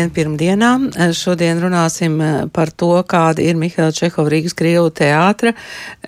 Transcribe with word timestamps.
labdien, 0.00 0.10
pirmdienā. 0.10 0.90
Eh, 0.96 1.12
šodien 1.12 1.60
runāsim 1.60 2.20
eh, 2.20 2.46
par 2.52 2.70
to, 2.70 3.02
kāda 3.04 3.40
ir 3.40 3.56
Mihaila 3.56 3.92
Čehova 3.92 4.30
Rīgas 4.30 4.54
Krievu 4.54 4.90
teātra 4.90 5.52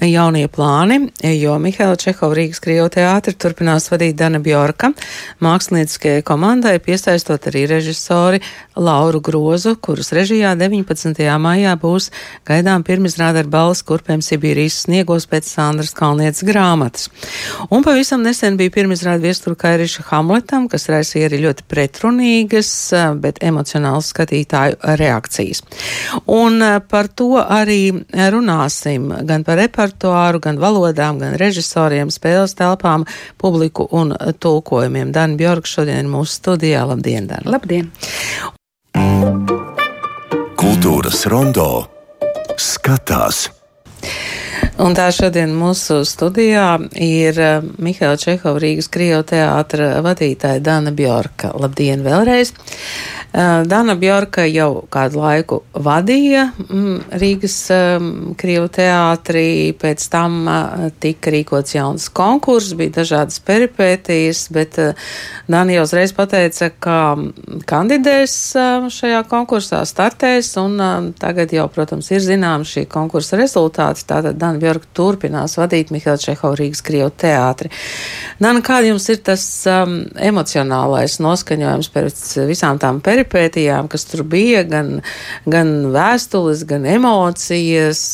jaunie 0.01 0.49
plāni, 0.49 1.11
jo 1.23 1.59
Mihaila 1.59 1.97
Čehova 1.97 2.35
Rīgas 2.35 2.61
Krievu 2.61 2.89
teātra 2.89 3.35
turpinās 3.35 3.91
vadīt 3.91 4.17
Dana 4.17 4.39
Bjorka. 4.39 4.93
Mākslinieckajai 5.41 6.23
komandai 6.23 6.79
piesaistot 6.81 7.49
arī 7.50 7.67
režisori 7.69 8.41
Lauru 8.77 9.21
Grozu, 9.21 9.77
kuras 9.77 10.13
režijā 10.13 10.55
19. 10.57 11.21
maijā 11.39 11.75
būs 11.77 12.11
gaidām 12.49 12.85
pirmizrāda 12.85 13.43
ar 13.43 13.50
balss 13.50 13.83
kurpēm 13.83 14.22
Sibīrijas 14.22 14.86
sniegos 14.86 15.27
pēc 15.29 15.49
Sandras 15.49 15.93
Kalnietes 15.93 16.45
grāmatas. 16.47 17.11
Un 17.71 17.85
pavisam 17.85 18.22
nesen 18.22 18.57
bija 18.57 18.72
pirmizrāda 18.72 19.22
viestura 19.22 19.57
Kairiša 19.57 20.07
Hamletam, 20.11 20.69
kas 20.72 20.89
raisīja 20.89 21.29
arī 21.29 21.43
ļoti 21.47 21.69
pretrunīgas, 21.69 22.72
bet 23.21 23.33
bet 23.33 23.43
emocionāls 23.82 24.11
skatītāju 24.13 24.77
reakcijas. 24.99 25.63
Un 26.27 26.63
eh, 26.63 26.81
par 26.81 27.09
to 27.09 27.39
arī 27.41 28.05
runāsim 28.13 29.11
gan 29.27 29.45
par 29.45 29.58
repertuāru, 29.58 30.41
gan 30.41 30.58
valodām, 30.58 31.18
gan 31.18 31.36
režisoriem, 31.36 32.11
spēles 32.11 32.55
telpām, 32.55 33.06
publiku 33.39 33.89
un 33.91 34.14
tulkojumiem. 34.39 35.12
Dani 35.12 35.36
Bjork 35.36 35.67
šodien 35.67 36.05
ir 36.05 36.11
mūsu 36.11 36.39
studijā. 36.41 36.84
Labdien, 36.86 37.27
Dani! 37.27 37.50
Labdien! 37.50 37.91
Kultūras 40.56 41.27
rondo 41.27 41.86
skatās! 42.56 43.48
Un 44.81 44.95
tā 44.97 45.11
šodien 45.12 45.51
mūsu 45.53 45.98
studijā 46.09 46.78
ir 46.97 47.37
eh, 47.37 47.65
Mihaila 47.84 48.17
Čehova 48.17 48.56
Rīgas 48.62 48.89
Krievu 48.92 49.20
teātra 49.28 49.98
vadītāja 50.01 50.62
Dana 50.65 50.95
Bjorka. 50.97 51.51
Labdien 51.61 52.01
vēlreiz! 52.01 52.55
Eh, 52.56 53.65
Dana 53.69 53.97
Bjorka 54.00 54.47
jau 54.48 54.87
kādu 54.93 55.20
laiku 55.20 55.59
vadīja 55.77 56.47
mm, 56.56 57.19
Rīgas 57.20 57.56
um, 57.77 58.09
Krievu 58.41 58.70
teātrī, 58.73 59.75
pēc 59.77 60.06
tam 60.12 60.48
tika 61.05 61.33
rīkots 61.33 61.77
jauns 61.77 62.09
konkurss, 62.09 62.73
bija 62.77 62.97
dažādas 63.03 63.43
peripētijas, 63.45 64.47
bet 64.56 64.81
Dana 65.53 65.77
jau 65.77 65.84
uzreiz 65.84 66.17
pateica, 66.17 66.70
ka 66.81 66.98
kandidēs 67.69 68.39
uh, 68.56 68.89
šajā 68.93 69.20
konkursā, 69.28 69.84
startēs, 69.89 70.55
un 70.61 71.12
tagad 71.20 71.53
jau, 71.53 71.69
protams, 71.73 72.09
ir 72.12 72.25
zināms 72.25 72.73
šī 72.73 72.87
konkursa 72.89 73.41
rezultāti. 73.41 74.09
Tātad 74.09 74.41
Dana 74.41 74.61
Bjorka 74.62 74.88
turpinās 74.96 75.58
vadīt 75.60 75.92
Mihaila 75.94 76.20
Čehova 76.22 76.58
Rīgas 76.58 76.82
Krievu 76.86 77.12
teātri. 77.22 77.70
Dana, 78.42 78.62
kāda 78.64 78.91
jums 78.92 79.08
ir 79.12 79.20
tas 79.27 79.44
um, 79.70 79.98
emocionālais 80.16 81.19
noskaņojums 81.22 81.92
pēc 81.92 82.24
visām 82.50 82.80
tām 82.82 83.02
peripētijām? 83.04 83.91
kas 83.92 84.06
tur 84.08 84.24
bija, 84.27 84.64
gan, 84.69 85.00
gan 85.46 85.72
vēstules, 85.94 86.64
gan 86.69 86.86
emocijas. 86.88 88.04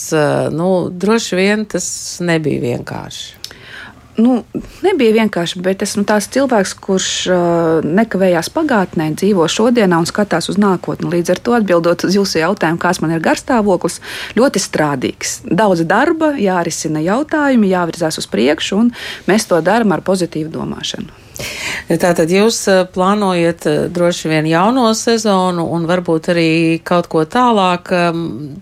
Nu, 0.55 0.71
droši 0.91 1.39
vien 1.39 1.67
tas 1.71 1.89
nebija 2.25 2.65
vienkārši 2.73 3.38
nu, 4.19 4.43
nebija 4.85 5.15
vienkārši, 5.17 5.61
bet 5.65 5.83
esmu 5.87 6.05
tās 6.09 6.29
cilvēks, 6.35 6.75
kurš 6.85 7.11
uh, 7.31 7.87
nekavējās 7.87 8.51
pagātnē, 8.55 9.11
dzīvo 9.19 9.47
šodienā 9.51 10.01
un 10.03 10.09
skatās 10.09 10.51
uz 10.53 10.59
nākotni. 10.61 11.11
Līdz 11.15 11.35
ar 11.35 11.43
to 11.45 11.57
atbildot 11.59 12.07
uz 12.09 12.19
jūsu 12.19 12.43
jautājumu, 12.43 12.81
kāds 12.83 13.03
man 13.05 13.15
ir 13.15 13.23
garstāvoklis, 13.25 14.01
ļoti 14.39 14.63
strādīgs. 14.63 15.39
Daudz 15.49 15.87
darba, 15.89 16.35
jārisina 16.41 17.03
jautājumi, 17.05 17.73
jāvirzās 17.73 18.21
uz 18.21 18.29
priekšu, 18.31 18.83
un 18.83 18.93
mēs 19.31 19.49
to 19.51 19.63
darām 19.65 19.95
ar 19.97 20.05
pozitīvu 20.07 20.53
domāšanu. 20.55 21.28
Tātad 21.89 22.29
jūs 22.29 22.59
plānojat 22.93 23.65
droši 23.95 24.29
vien 24.29 24.47
jauno 24.49 24.91
sezonu 24.97 25.65
un 25.73 25.87
varbūt 25.89 26.31
arī 26.35 26.51
kaut 26.85 27.09
ko 27.09 27.23
tālāk. 27.29 27.89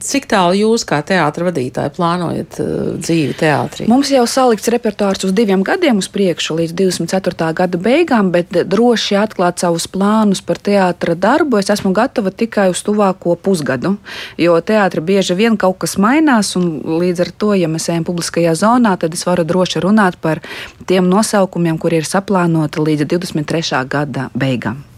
Cik 0.04 0.28
tālu 0.30 0.60
jūs 0.60 0.84
kā 0.86 1.00
teātra 1.06 1.48
vadītāji 1.48 1.94
plānojat 1.96 2.58
dzīvi 3.00 3.34
teātrī? 3.40 3.88
Mums 3.90 4.12
jau 4.14 4.22
salikts 4.30 4.70
repertuārs 4.72 5.26
uz 5.26 5.34
diviem 5.36 5.64
gadiem 5.66 5.98
uz 6.02 6.10
priekšu 6.12 6.58
līdz 6.60 6.76
24. 6.78 7.48
gada 7.56 7.80
beigām, 7.80 8.30
bet 8.34 8.52
droši 8.52 9.18
atklāt 9.18 9.64
savus 9.64 9.88
plānus 9.90 10.44
par 10.44 10.60
teātra 10.62 11.16
darbu 11.18 11.58
es 11.58 11.72
esmu 11.72 11.90
gatava 11.96 12.30
tikai 12.30 12.68
uz 12.70 12.84
tuvāko 12.86 13.34
pusgadu, 13.40 13.96
jo 14.38 14.54
teātra 14.60 15.02
bieži 15.02 15.34
vien 15.38 15.58
kaut 15.58 15.80
kas 15.82 15.96
mainās 15.98 16.54
un 16.58 16.68
līdz 17.00 17.24
ar 17.26 17.32
to, 17.34 17.52
ja 17.58 17.70
mēs 17.72 17.88
ejam 17.90 18.06
publiskajā 18.06 18.54
zonā, 18.58 18.94
tad 19.00 19.16
es 19.16 19.26
varu 19.26 19.46
droši 19.48 19.82
runāt 19.82 20.20
par 20.22 20.42
tiem 20.86 21.08
nosaukumiem, 21.10 21.78
kuri 21.82 22.02
ir 22.02 22.08
saplānoti 22.08 22.65
plānota 22.66 22.82
līdz 22.82 23.06
23. 23.06 23.86
gada 23.88 24.30
beigām. 24.34 24.95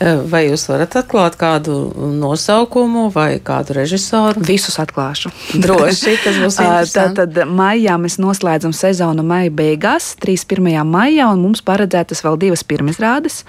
Vai 0.00 0.46
jūs 0.46 0.62
varat 0.70 0.94
atklāt 0.96 1.34
kādu 1.40 1.74
nosaukumu 2.16 3.08
vai 3.12 3.40
kādu 3.44 3.74
režisoru? 3.76 4.40
Visus 4.46 4.78
atklāšu. 4.80 5.32
Droši, 5.60 6.14
tas 6.24 6.38
būs 6.40 6.58
interesanti. 6.64 7.20
Tātad 7.20 7.50
maijā 7.50 7.98
mēs 8.00 8.16
noslēdzam 8.22 8.72
sezonu 8.76 9.24
maija 9.26 9.52
beigās, 9.52 10.14
31. 10.22 10.80
maijā, 10.88 11.28
un 11.34 11.42
mums 11.44 11.60
paredzētas 11.66 12.24
vēl 12.24 12.38
divas 12.46 12.64
pirmizrādes. 12.64 13.42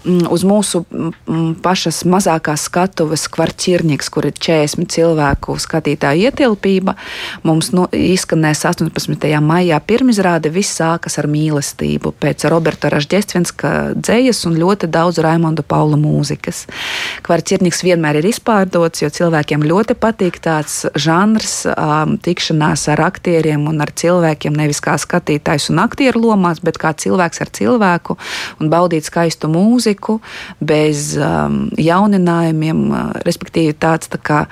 Mm, 0.00 0.30
uz 0.32 0.46
mūsu 0.48 0.80
mm, 0.88 1.58
pašas 1.60 2.00
mazākās 2.08 2.64
skatuves 2.70 3.26
kvarķirnieks, 3.34 4.08
kur 4.08 4.30
ir 4.30 4.38
40 4.38 4.88
cilvēku 4.94 5.58
skatītāju 5.60 6.30
ietilpība, 6.30 6.96
mums 7.44 7.72
no, 7.76 7.84
izskanēs 7.92 8.64
18. 8.70 9.28
maijā 9.44 9.82
pirmizrāde. 9.84 10.48
Viss 10.54 10.78
sākas 10.80 11.20
ar 11.20 11.28
mīlestību 11.28 12.14
pēc 12.22 12.48
Roberta 12.48 12.88
Ražģestvinska 12.94 13.74
dzējas 14.00 14.46
un 14.48 14.56
ļoti 14.62 14.88
daudz 14.88 15.20
raimu 15.20 15.39
Raimonda 15.40 15.64
Paula 15.64 15.96
mūzikas. 15.96 16.66
Kvarcirnieks 17.24 17.80
vienmēr 17.84 18.18
ir 18.20 18.28
izpārdots, 18.28 19.00
jo 19.00 19.08
cilvēkiem 19.08 19.64
ļoti 19.64 19.96
patīk 19.96 20.36
tāds 20.44 20.82
žanrs, 21.00 21.64
um, 21.72 22.18
tikšanās 22.20 22.86
ar 22.92 23.00
aktieriem 23.08 23.64
un 23.70 23.80
ar 23.80 23.92
cilvēkiem, 23.96 24.56
nevis 24.56 24.82
kā 24.84 24.98
skatītājs 25.00 25.70
un 25.72 25.80
aktieru 25.80 26.20
lomās, 26.26 26.60
bet 26.60 26.78
kā 26.80 26.92
cilvēks 26.92 27.40
ar 27.40 27.52
cilvēku 27.56 28.18
un 28.60 28.72
baudīt 28.72 29.08
skaistu 29.08 29.48
mūziku 29.48 30.20
bez 30.60 31.14
um, 31.16 31.70
jauninājumiem, 31.80 32.84
respektīvi 33.24 33.78
tāds 33.80 34.12
tā 34.12 34.20
kā. 34.20 34.44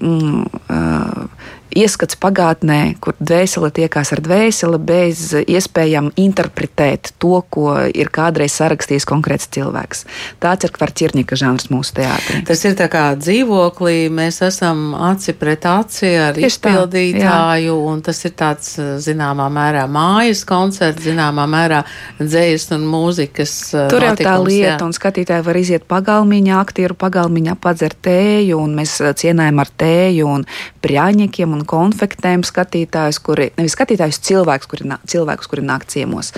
Mm, 0.00 0.48
uh, 0.72 1.52
ieskats 1.74 2.16
pagātnē, 2.20 2.96
kur 3.02 3.16
dvēsele 3.18 3.70
tiekās 3.74 4.12
ar 4.14 4.22
dvēseli, 4.24 4.78
bez 4.78 5.26
iespējām 5.42 6.12
interpretēt 6.20 7.12
to, 7.22 7.40
ko 7.50 7.74
ir 7.90 8.10
kādreiz 8.14 8.54
sarakstījis 8.58 9.06
konkrēts 9.08 9.50
cilvēks. 9.54 10.04
Tāds 10.42 10.66
ir 10.66 10.74
kvarķirņika 10.74 11.38
žanrs 11.38 11.70
mūsu 11.72 11.96
teātrī. 11.98 12.42
Tas 12.46 12.62
ir 12.66 12.76
tā 12.78 12.88
kā 12.92 13.04
dzīvoklī, 13.18 14.08
mēs 14.14 14.40
esam 14.46 14.94
aci 15.10 15.34
pret 15.38 15.66
aci 15.68 16.12
ar 16.28 16.38
Tieši 16.38 16.50
izpildītāju, 16.52 17.74
tā, 17.74 17.90
un 17.92 18.02
tas 18.06 18.22
ir 18.26 18.34
tāds 18.38 18.76
zināmā 19.04 19.48
mērā 19.52 19.84
mājas 19.90 20.44
koncerts, 20.48 21.04
zināmā 21.04 21.46
mērā 21.50 21.82
dzējas 22.20 22.70
un 22.76 22.86
mūzikas. 22.90 23.56
Tur 23.92 24.06
jau 24.08 24.14
tā 24.18 24.36
lieta, 24.42 24.76
jā. 24.76 24.78
un 24.86 24.94
skatītāji 24.96 25.46
var 25.46 25.60
iziet 25.60 25.88
pagalmiņā, 25.90 26.60
aktieru 26.60 26.96
pagalmiņā, 26.98 27.58
padzert 27.60 27.98
tēju, 28.04 28.60
un 28.62 28.76
mēs 28.78 28.96
cienājam 29.20 29.62
ar 29.62 29.70
tēju 29.84 30.30
un 30.30 30.46
prāņikiem 30.84 31.54
un 31.56 31.63
konfektēm 31.68 32.44
skatītājus, 32.46 33.20
kuri, 33.24 33.50
nevis 33.58 33.74
skatītājus, 33.76 34.20
cilvēkus, 34.26 34.68
kuri, 34.70 34.88
nā, 34.90 34.98
cilvēkus, 35.08 35.48
kuri 35.50 35.64
nāk 35.64 35.86
ciemos. 35.90 36.32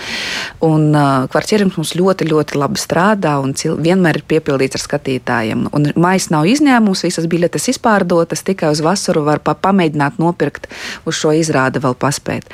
Un 0.64 0.90
uh, 0.94 1.26
kvarcierums 1.32 1.78
mums 1.78 1.94
ļoti, 1.98 2.28
ļoti 2.30 2.60
labi 2.60 2.80
strādā 2.80 3.36
un 3.42 3.54
cil, 3.58 3.76
vienmēr 3.82 4.20
ir 4.20 4.26
piepildīts 4.28 4.78
ar 4.78 4.84
skatītājiem. 4.84 5.66
Un 5.76 5.90
maijs 5.98 6.28
nav 6.34 6.46
izņēmums, 6.50 7.04
visas 7.06 7.28
biļetes 7.30 7.70
izpārdotas, 7.74 8.44
tikai 8.46 8.70
uz 8.74 8.82
vasaru 8.84 9.24
var 9.26 9.42
pa, 9.44 9.56
pamēģināt 9.66 10.20
nopirkt 10.22 10.68
uz 11.06 11.18
šo 11.18 11.34
izrādi 11.36 11.82
vēl 11.82 11.96
paspēt. 11.98 12.48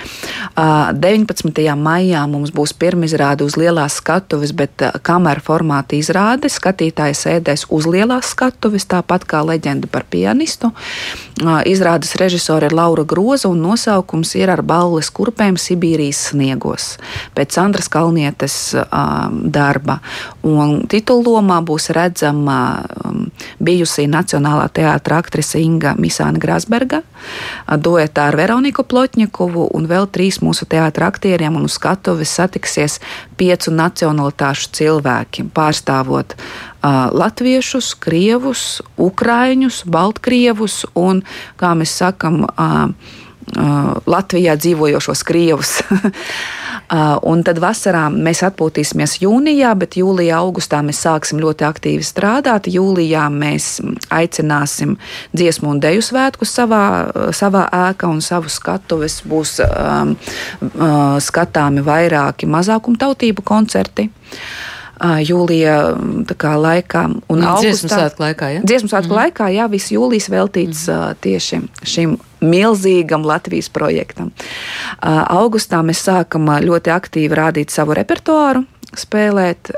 Uh, 0.55 0.93
19. 0.97 1.53
maijā 1.79 2.25
mums 2.31 2.55
būs 2.55 2.75
pirmizrāde 2.79 3.47
uz 3.47 3.59
lielās 3.61 3.99
skatuves, 4.01 4.55
bet 4.57 4.87
uh, 4.87 4.97
kamera 5.03 5.43
formāta 5.43 5.99
izrāde. 5.99 6.51
Skatītāji 6.53 7.19
sēdēs 7.19 7.67
uz 7.73 7.89
lielās 7.91 8.33
skatuves, 8.33 8.89
tāpat 8.89 9.27
kā 9.29 9.43
leģenda 9.47 9.91
par 9.93 10.07
pianistu. 10.11 10.73
Uh, 11.43 11.61
izrādes 11.69 12.15
režisors 12.21 12.62
autore 12.63 12.67
ir 12.67 12.73
Laura 12.73 13.05
Groza 13.05 13.49
un 13.49 13.61
nosaukums 13.61 14.35
ir 14.37 14.51
ar 14.51 14.63
balles 14.63 15.11
kurpēm 15.11 15.57
Sibīrijas 15.57 16.31
sniegos 16.31 16.99
pēc 17.35 17.59
Andras 17.59 17.89
Kalnietes 17.89 18.75
um, 18.75 19.51
darba. 19.51 20.01
Un 20.43 20.87
titullomā 20.87 21.63
būs 21.65 21.91
redzama 21.93 22.85
um, 23.05 23.31
bijusī 23.59 24.07
Nacionālā 24.07 24.69
teātra 24.73 25.19
aktrise 25.19 25.61
Inga 25.61 25.95
Misāna 25.99 26.39
Grasberga, 26.39 27.03
duetā 27.79 28.29
ar 28.31 28.37
Veroniku 28.37 28.85
Plotņikovu 28.85 29.71
un 29.75 29.87
vēl 29.87 30.09
trīs 30.13 30.41
mūsu 30.43 30.67
teātra 30.67 31.11
aktieriem 31.11 31.57
un 31.57 31.67
uz 31.67 31.79
skatuves 31.79 32.31
satiksies 32.31 33.01
piecu 33.37 33.73
nacionalitāšu 33.75 34.71
cilvēki, 34.73 35.49
pārstāvot 35.55 36.37
latviešus, 36.83 37.95
krievus, 38.03 38.83
ukraiņus, 38.99 39.83
baltkrievus 39.87 40.83
un, 40.99 41.23
kā 41.61 41.75
mēs 41.79 41.95
sakam, 42.03 42.47
Latvijā 44.07 44.55
dzīvojošos 44.57 45.23
krievus. 45.27 45.81
Un 47.33 47.43
tad 47.45 47.59
vasarā 47.63 48.05
mēs 48.13 48.43
atpūtīsimies 48.47 49.17
jūnijā, 49.23 49.73
bet 49.81 49.97
jūlijā, 49.97 50.39
augustā 50.39 50.83
mēs 50.85 51.01
sāksim 51.05 51.41
ļoti 51.41 51.67
aktīvi 51.67 52.05
strādāt. 52.07 52.69
Jūlijā 52.69 53.27
mēs 53.33 53.79
aicināsim 54.13 54.99
dziesmu 55.33 55.73
un 55.73 55.81
deju 55.83 56.05
svētkus 56.05 56.53
savā, 56.53 56.85
savā 57.33 57.65
ēkā 57.91 58.11
un 58.13 58.21
savu 58.25 58.53
skatuves. 58.53 59.23
Būs 59.29 59.59
um, 59.65 60.15
uh, 60.15 61.17
skatāmi 61.23 61.85
vairāki 61.87 62.51
mazākumtautību 62.51 63.45
koncerti. 63.47 64.09
Uh, 64.09 64.72
jūlija 65.01 65.77
kā, 66.39 66.57
laikā 66.61 67.05
un 67.33 67.45
dziesmu 67.61 67.91
svētku 67.91 68.25
laikā. 68.27 68.51
Ja? 68.57 68.65
Dziesmu 68.67 68.91
svētku 68.93 69.13
mm. 69.13 69.19
laikā, 69.21 69.49
jā, 69.55 69.69
viss 69.73 69.93
jūlijas 69.95 70.29
veltīts 70.33 70.85
mm. 70.89 71.23
tieši 71.25 71.63
šim 71.95 72.19
milzīgam 72.43 73.25
Latvijas 73.27 73.71
projektam. 73.73 74.33
Augustā 75.03 75.83
mēs 75.87 76.03
sākam 76.07 76.51
ļoti 76.63 76.93
aktīvi 76.95 77.39
rādīt 77.39 77.75
savu 77.75 77.97
repertuāru. 77.99 78.65
Spēlēt, 78.93 79.71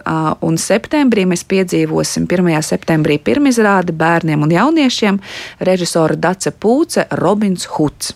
un 0.43 0.57
septembrī 0.59 1.23
mēs 1.31 1.45
piedzīvosim 1.47 2.27
1. 2.27 2.51
septembrī 2.67 3.21
pirmizrādi 3.23 3.95
bērniem 3.95 4.43
un 4.43 4.51
jauniešiem 4.57 5.21
režisora 5.63 6.19
Dace 6.19 6.51
Pūce 6.51 7.07
Robins 7.23 7.69
Huds. 7.77 8.11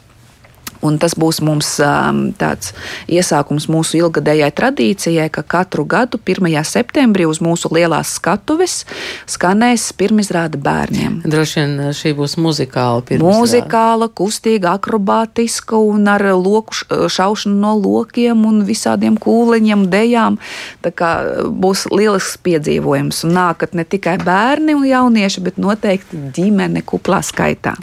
Un 0.85 0.99
tas 1.03 1.17
būs 1.19 1.41
mums 1.43 1.71
um, 1.83 2.21
tāds 2.39 2.73
iesākums 3.11 3.67
mūsu 3.71 3.99
ilgadējai 3.99 4.51
tradīcijai, 4.55 5.27
ka 5.35 5.43
katru 5.43 5.85
gadu 5.89 6.21
1. 6.23 6.47
septembrī 6.69 7.27
uz 7.27 7.41
mūsu 7.43 7.71
lielās 7.75 8.15
skatuves 8.19 8.85
skanēs 9.31 9.89
pirmizrāde 9.99 10.61
bērniem. 10.63 11.21
Droši 11.27 11.59
vien 11.61 11.75
uh, 11.83 11.91
šī 11.97 12.15
būs 12.19 12.37
muzikāla 12.39 13.03
pirmizrāde. 13.09 13.41
Muzikāla, 13.41 14.11
kustīga, 14.21 14.77
akrobātiska 14.79 15.81
un 15.83 16.07
ar 16.13 16.25
loku 16.39 17.09
šaušanu 17.11 17.59
no 17.59 17.75
lokiem 17.79 18.47
un 18.47 18.63
visādiem 18.69 19.19
kūleņiem, 19.19 19.89
dejām. 19.91 20.39
Tā 20.85 20.95
kā 20.95 21.13
uh, 21.25 21.51
būs 21.51 21.89
lielisks 21.91 22.39
piedzīvojums 22.47 23.25
un 23.27 23.35
nākat 23.39 23.75
ne 23.75 23.87
tikai 23.89 24.19
bērni 24.23 24.79
un 24.79 24.87
jaunieši, 24.87 25.43
bet 25.43 25.59
noteikti 25.59 26.23
ģimene 26.39 26.85
kuplā 26.87 27.19
skaitā. 27.27 27.75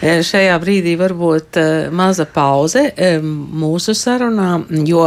E, 0.00 0.20
šajā 0.24 0.56
brīdī 0.62 0.96
varbūt 1.00 1.60
uh, 1.60 1.68
maza 1.92 2.24
pauze 2.38 2.86
mūsu 3.20 3.96
sarunā, 3.98 4.52
jo 4.86 5.04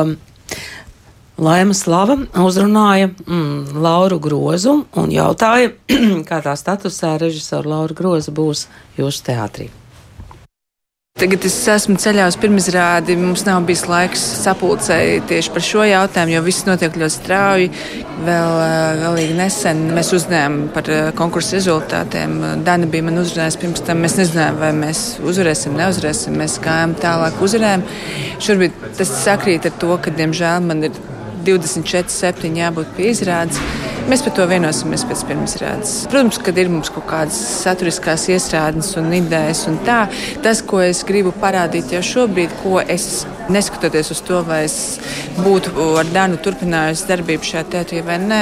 Laima 1.41 1.73
Slava 1.73 2.19
uzrunāja 2.37 3.09
mm, 3.09 3.73
Lauru 3.81 4.19
Grozu 4.21 4.81
un 4.99 5.13
jautāja, 5.15 5.71
kā 6.29 6.41
tā 6.45 6.53
statusā 6.59 7.15
režisora 7.23 7.77
Laura 7.77 7.97
Groza 7.97 8.35
būs 8.35 8.67
jūsu 8.99 9.29
teātrī. 9.31 9.71
Tagad 11.19 11.43
es 11.45 11.55
esmu 11.69 11.99
ceļā 12.01 12.23
uz 12.31 12.35
pirmizrādi. 12.41 13.13
Mums 13.19 13.43
nav 13.45 13.65
bijis 13.67 13.83
laiks 13.85 14.21
sapulcēji 14.39 15.19
tieši 15.29 15.51
par 15.53 15.65
šo 15.67 15.83
jautājumu, 15.85 16.33
jo 16.33 16.41
viss 16.45 16.65
notiek 16.65 16.95
ļoti 16.97 17.13
strauji. 17.13 17.67
Vēl 18.25 18.55
galīgi 19.03 19.35
nesen 19.37 19.83
mēs 19.93 20.09
uzzinājām 20.17 20.57
par 20.73 20.89
konkursu 21.19 21.59
rezultātiem. 21.59 22.39
Dana 22.65 22.89
bija 22.89 23.05
man 23.05 23.21
uzrunājusi 23.21 23.61
pirms 23.61 23.85
tam. 23.85 24.01
Mēs 24.01 24.17
nezinājām, 24.17 24.57
vai 24.63 24.71
mēs 24.79 25.03
uzvarēsim, 25.21 25.77
neuzvarēsim. 25.77 26.41
Mēs 26.41 26.57
gājām 26.63 26.97
tālāk, 27.03 27.37
uzvarējām. 27.43 27.85
Šobrīd 28.41 28.81
tas 28.97 29.13
sakrīt 29.21 29.69
ar 29.69 29.77
to, 29.83 29.93
ka, 30.01 30.15
diemžēl, 30.17 30.65
man 30.71 30.87
ir 30.89 30.97
24, 31.47 32.11
7 32.13 32.59
jābūt 32.61 32.93
pie 32.97 33.11
izrādes. 33.13 33.61
Mēs 34.09 34.23
par 34.25 34.33
to 34.33 34.45
vienosimies 34.49 35.03
pēc 35.05 35.21
pirmizrādes. 35.29 35.91
Protams, 36.09 36.39
kad 36.41 36.57
ir 36.57 36.71
mums 36.73 36.89
kaut 36.91 37.05
kādas 37.07 37.37
saturiskās 37.61 38.25
iestrādes 38.33 38.89
un 38.99 39.11
idejas 39.13 39.61
un 39.69 39.77
tā, 39.85 39.99
tas, 40.43 40.63
ko 40.65 40.81
es 40.83 41.03
gribu 41.07 41.31
parādīt 41.37 41.93
jau 41.93 42.01
šobrīd, 42.09 42.55
ko 42.63 42.81
es 42.81 43.27
neskatoties 43.53 44.09
uz 44.15 44.21
to, 44.25 44.41
vai 44.47 44.63
es 44.65 44.77
būtu 45.37 45.85
ar 46.01 46.09
Dānu 46.11 46.39
turpinājusi 46.43 47.07
darbību 47.11 47.47
šajā 47.47 47.63
teātrī 47.75 48.01
vai 48.07 48.17
nē, 48.23 48.41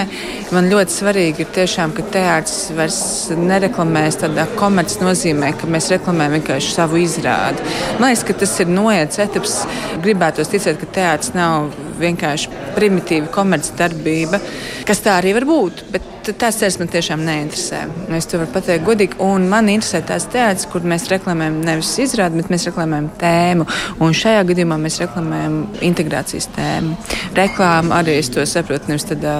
man 0.55 0.71
ļoti 0.71 0.95
svarīgi 0.95 1.43
ir 1.43 1.51
tiešām, 1.59 1.93
ka 1.97 2.07
teātris 2.15 2.71
vairs 2.77 3.01
nereklamēs 3.35 4.21
tādā 4.23 4.47
komerces 4.59 5.03
nozīmē, 5.03 5.51
ka 5.59 5.69
mēs 5.69 5.91
reklamējam 5.93 6.39
vienkārši 6.39 6.73
savu 6.77 7.03
izrādi. 7.03 7.67
Man 7.99 8.09
liekas, 8.09 8.25
ka 8.25 8.39
tas 8.45 8.55
ir 8.63 8.71
noiets 8.71 9.21
etaps. 9.21 9.59
Gribētos 9.99 10.49
ticēt, 10.49 10.79
ka 10.79 10.89
teātris 10.99 11.35
nav 11.35 11.73
vienkārši 11.99 12.69
primitīva 12.75 13.31
komerces 13.33 13.75
darbība, 13.80 14.42
kas 14.88 15.04
tā 15.06 15.18
arī 15.19 15.36
var 15.38 15.48
būt. 15.50 15.86
Bet 15.94 16.19
tās 16.39 16.57
ceļš 16.60 16.77
man 16.81 16.89
tiešām 16.92 17.21
neinteresē. 17.25 17.80
Es 18.18 18.27
to 18.30 18.39
varu 18.42 18.51
pateikt 18.54 18.86
godīgi. 18.88 19.18
Un 19.24 19.48
man 19.51 19.69
interesē 19.71 20.01
tās 20.06 20.25
teātris, 20.31 20.68
kur 20.71 20.86
mēs 20.88 21.07
reklamējam 21.12 21.60
nevis 21.66 21.92
izrādi, 22.04 22.42
bet 22.42 22.51
mēs 22.54 22.68
reklamējam 22.69 23.10
tēmu. 23.21 23.68
Un 24.04 24.16
šajā 24.18 24.45
gadījumā 24.50 24.77
mēs 24.81 25.00
reklamējam 25.04 25.57
integrācijas 25.89 26.50
tēmu. 26.56 26.95
Reklāma 27.38 28.00
arī 28.00 28.18
es 28.21 28.31
to 28.33 28.45
saprotu 28.50 28.92
nevis 28.92 29.07
tādā 29.10 29.36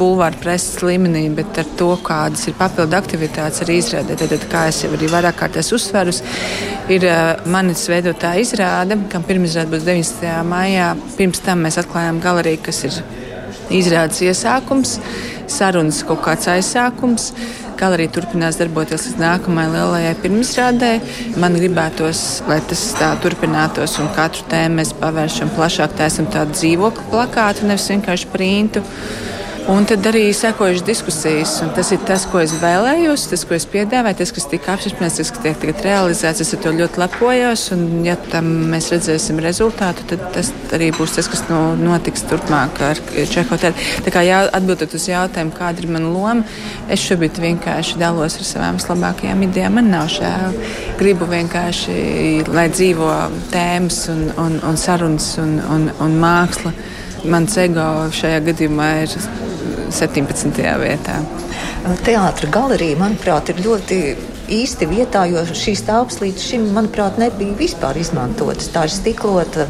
bulvāra 0.00 0.38
preses 0.42 0.82
līmenī, 0.84 1.26
bet 1.36 1.60
ar 1.62 1.70
to, 1.78 1.92
kādas 2.06 2.46
ir 2.48 2.56
papildu 2.58 2.98
aktivitātes 2.98 3.62
arī 3.66 3.80
izrādē. 3.82 4.18
Tad, 4.20 4.48
kā 4.52 4.66
es 4.70 4.82
jau 4.84 4.92
arī 4.96 5.10
vairāk 5.12 5.38
kārtās 5.42 5.72
uzsverus, 5.76 6.22
ir 6.92 7.06
manis 7.50 7.86
veidotā 7.90 8.36
izrāde, 8.42 8.98
kam 9.12 9.26
pirmizrāde 9.26 9.72
būs 9.74 9.86
19. 9.86 10.34
maijā. 10.48 10.94
Pirms 11.18 11.44
tam 11.46 11.66
mēs 11.66 11.80
atklājām 11.82 12.22
galeriju, 12.24 12.64
kas 12.66 12.84
ir 12.88 13.00
izrādes 13.74 14.22
iesākums 14.24 14.98
sarunas 15.50 16.02
kaut 16.06 16.22
kāds 16.24 16.48
aizsākums. 16.50 17.30
Galerija 17.76 18.14
turpinās 18.14 18.56
darboties 18.56 19.04
līdz 19.04 19.18
nākamajai 19.20 19.72
lielajai 19.74 20.14
pirmizrādē. 20.22 20.90
Man 21.42 21.58
gribētos, 21.60 22.22
lai 22.48 22.58
tas 22.70 22.86
tā 22.96 23.10
turpinātos 23.20 23.98
un 24.00 24.08
katru 24.16 24.46
tēmu 24.50 24.80
mēs 24.80 24.94
pavēršam 24.96 25.52
plašāk. 25.58 25.96
Tā 25.98 26.08
esam 26.08 26.30
tādu 26.32 26.56
dzīvokli 26.56 27.08
plakātu, 27.12 27.68
nevis 27.68 27.90
vienkārši 27.92 28.30
printu. 28.32 28.84
Un 29.66 29.82
tad 29.82 30.04
arī 30.06 30.28
sekojušas 30.30 30.84
diskusijas. 30.86 31.52
Tas 31.74 31.88
ir 31.90 31.98
tas, 32.06 32.22
ko 32.30 32.38
es 32.38 32.52
vēlējos, 32.60 33.24
tas, 33.32 33.42
ko 33.48 33.56
es 33.56 33.64
piedāvāju, 33.66 34.20
tas, 34.20 34.30
kas 34.36 34.44
tika 34.46 34.76
apspriests, 34.76 35.18
tas, 35.18 35.30
kas 35.34 35.42
tiek 35.42 35.56
tagad 35.58 35.80
realizēts. 35.82 36.42
Es 36.44 36.52
ar 36.54 36.60
to 36.62 36.70
ļoti 36.76 37.00
lepojos. 37.02 37.64
Un, 37.74 37.80
ja 38.06 38.14
tam 38.30 38.46
mēs 38.70 38.92
redzēsim 38.94 39.40
rezultātu, 39.42 40.04
tad 40.12 40.22
tas 40.36 40.52
arī 40.76 40.92
būs 40.94 41.16
tas, 41.16 41.26
kas 41.32 41.42
no, 41.50 41.58
notiks 41.80 42.22
turpmāk 42.30 42.78
ar 42.92 43.00
Čehovu. 43.32 43.72
Tā 44.06 44.12
kā 44.14 44.22
jā, 44.22 44.44
atbildot 44.54 44.94
uz 44.94 45.08
jautājumu, 45.10 45.56
kāda 45.58 45.82
ir 45.82 45.90
mana 45.96 46.12
loma, 46.14 46.46
es 46.86 47.02
šobrīd 47.02 47.42
vienkārši 47.42 47.98
dalos 47.98 48.38
ar 48.38 48.46
savām 48.46 48.78
vislabākajām 48.78 49.42
idejām. 49.48 49.80
Man 49.80 49.90
nav 49.90 50.06
žēl. 50.14 50.54
Gribu 51.00 51.26
vienkārši, 51.32 51.96
lai 52.54 52.68
dzīvo 52.70 53.10
tēmas 53.50 54.04
un, 54.14 54.28
un, 54.44 54.60
un 54.62 54.78
sarunas 54.78 55.32
un, 55.42 55.58
un, 55.58 55.90
un 56.06 56.16
māksla. 56.22 56.70
Mans 57.26 57.58
ego 57.58 57.90
šajā 58.14 58.38
gadījumā 58.46 58.90
ir 59.02 59.18
17. 59.90 60.62
vietā. 60.82 61.18
Teātris 62.06 62.50
galerija, 62.52 62.98
manuprāt, 63.00 63.52
ir 63.52 63.62
ļoti 63.64 64.00
īsti 64.56 64.88
vietā, 64.90 65.26
jo 65.30 65.42
šīs 65.46 65.84
telpas 65.86 66.20
līdz 66.22 66.46
šim, 66.50 66.70
manuprāt, 66.76 67.18
nebija 67.22 67.56
vispār 67.58 67.98
izmantotas. 68.00 68.70
Tā 68.74 68.86
ir 68.86 68.94
stiklota 68.94 69.66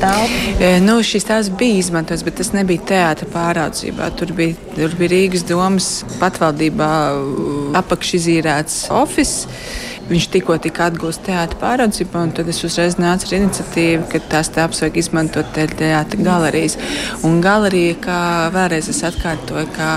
telpa? 0.00 0.70
Nu, 0.84 0.98
šīs 1.04 1.28
tās 1.28 1.50
bija 1.52 1.80
izmantotas, 1.80 2.24
bet 2.26 2.38
tas 2.40 2.52
nebija 2.56 2.84
teātris 2.92 3.32
pāraudzībā. 3.34 4.10
Tur 4.18 4.34
bija, 4.36 4.56
tur 4.76 4.96
bija 4.98 5.14
Rīgas 5.14 5.46
domas 5.48 5.92
patvaldībā 6.20 6.90
apakšizīrēts 7.80 8.82
oficiāls. 9.02 9.88
Viņš 10.10 10.26
tikko 10.34 10.56
tika 10.58 10.88
atgūstis 10.90 11.22
teātris 11.28 11.60
pāraudzībā, 11.60 12.24
un 12.26 12.32
tad 12.34 12.48
es 12.50 12.58
uzreiz 12.66 12.96
nācu 12.98 13.28
ar 13.28 13.36
iniciatīvu, 13.36 14.08
ka 14.10 14.20
tās 14.32 14.50
tāpas 14.50 14.82
vajag 14.82 14.98
izmantot 14.98 15.52
teātris 15.54 16.24
galerijas. 16.26 16.74
Un 17.26 17.38
galerija, 17.44 17.94
kā 18.02 18.20
vēlreiz 18.54 18.90
es 18.90 19.04
atkārtoju, 19.06 19.68
kā 19.76 19.92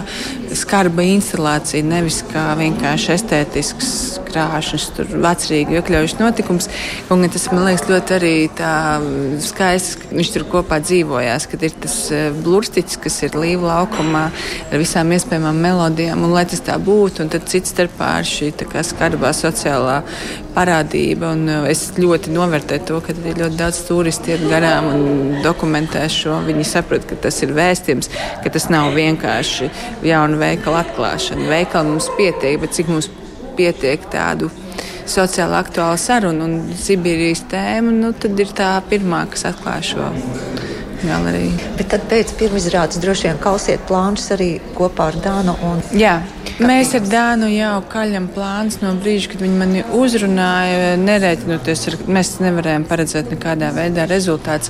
skarba 0.53 1.05
instalācija, 1.09 1.85
nevis 1.87 2.21
kā 2.29 2.51
vienkārši 2.59 3.15
estētisks 3.15 3.93
krāšņs, 4.27 4.85
tur 4.97 5.09
vecrīgi 5.23 5.79
iekļaujuši 5.79 6.19
notikums. 6.19 6.69
Un 7.13 7.25
tas 7.33 7.47
man 7.51 7.65
liekas 7.67 7.89
ļoti 7.89 8.15
arī 8.17 8.33
tā 8.57 8.73
skaisti, 9.43 10.03
ka 10.03 10.11
viņš 10.19 10.31
tur 10.35 10.47
kopā 10.53 10.79
dzīvojās, 10.83 11.47
kad 11.51 11.65
ir 11.65 11.75
tas 11.85 11.97
e, 12.13 12.21
blurstiķis, 12.45 12.99
kas 13.03 13.19
ir 13.27 13.37
līva 13.39 13.71
laukumā 13.71 14.23
ar 14.69 14.81
visām 14.81 15.13
iespējamām 15.15 15.61
melodijām, 15.65 16.25
un 16.25 16.35
lai 16.35 16.45
tas 16.49 16.63
tā 16.65 16.77
būtu, 16.81 17.25
un 17.25 17.33
tad 17.33 17.49
cits 17.49 17.73
starpā 17.73 18.15
ir 18.21 18.29
šī 18.29 18.53
skarbā 18.93 19.33
sociālā 19.37 20.02
parādība. 20.55 21.33
Un 21.35 21.47
e, 21.49 21.57
es 21.71 21.85
ļoti 21.97 22.33
novērtēju 22.35 22.85
to, 22.89 22.99
ka 23.05 23.15
ir 23.15 23.41
ļoti 23.41 23.59
daudz 23.59 23.81
turistu 23.87 24.33
iet 24.33 24.45
garām 24.51 24.89
un 24.91 25.03
dokumentē 25.45 26.05
šo. 26.11 26.39
Viņi 26.47 26.67
saprot, 26.67 27.07
ka 27.09 27.19
tas 27.27 27.41
ir 27.45 27.55
vēstījums, 27.57 28.11
ka 28.43 28.53
tas 28.53 28.69
nav 28.73 28.91
vienkārši 28.97 29.69
jauna 30.07 30.39
veikala 30.41 30.83
atklāšana. 30.85 31.49
Veikala 31.51 31.91
mums 31.91 32.09
pietiek, 32.17 32.59
bet 32.61 32.75
cik 32.77 32.91
mums 32.91 33.09
pietiek 33.57 34.03
tādu 34.11 34.49
sociāli 35.09 35.57
aktuālu 35.59 35.99
sarunu 35.99 36.47
un 36.47 36.59
Sibīrijas 36.79 37.43
tēmu, 37.51 37.91
nu, 37.99 38.13
tad 38.15 38.39
ir 38.39 38.53
tā 38.55 38.75
pirmā, 38.89 39.25
kas 39.31 39.47
atklāj 39.51 39.89
šo 39.91 40.11
galeriju. 41.03 41.73
Bet 41.77 41.91
tad 41.93 42.05
pēc 42.11 42.33
pirmizrādes 42.39 43.01
droši 43.03 43.29
vien 43.29 43.41
kausiet 43.43 43.83
plānus 43.89 44.29
arī 44.35 44.55
kopā 44.77 45.11
ar 45.11 45.19
Dānu. 45.23 45.57
Un... 45.67 45.83
Jā. 45.99 46.21
Mēs 46.61 46.91
ar 46.93 47.01
Dānu 47.09 47.47
jau 47.49 47.79
kaļam 47.89 48.27
plāns 48.29 48.75
no 48.83 48.91
brīža, 49.01 49.31
kad 49.31 49.41
viņi 49.41 49.55
mani 49.57 49.79
uzrunāja, 49.97 50.91
nerēķinoties 51.01 51.85
ar, 51.89 51.95
mēs 52.13 52.35
nevarējām 52.43 52.83
paredzēt 52.85 53.31
nekādā 53.33 53.71
veidā 53.73 54.05
rezultāts 54.11 54.69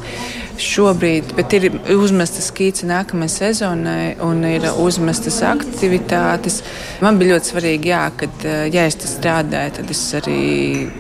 šobrīd, 0.64 1.34
bet 1.36 1.56
ir 1.58 1.68
uzmestas 1.92 2.48
skīce 2.54 2.88
nākamajai 2.88 3.34
sezonai 3.34 4.06
un 4.24 4.46
ir 4.48 4.70
uzmestas 4.80 5.42
aktivitātes. 5.50 6.62
Man 7.04 7.20
bija 7.20 7.36
ļoti 7.36 7.52
svarīgi, 7.52 7.92
jā, 7.92 8.06
kad, 8.22 8.48
ja 8.72 8.86
es 8.88 8.96
strādāju, 9.18 9.76
tad 9.82 9.92
es 9.92 10.06
arī 10.22 10.40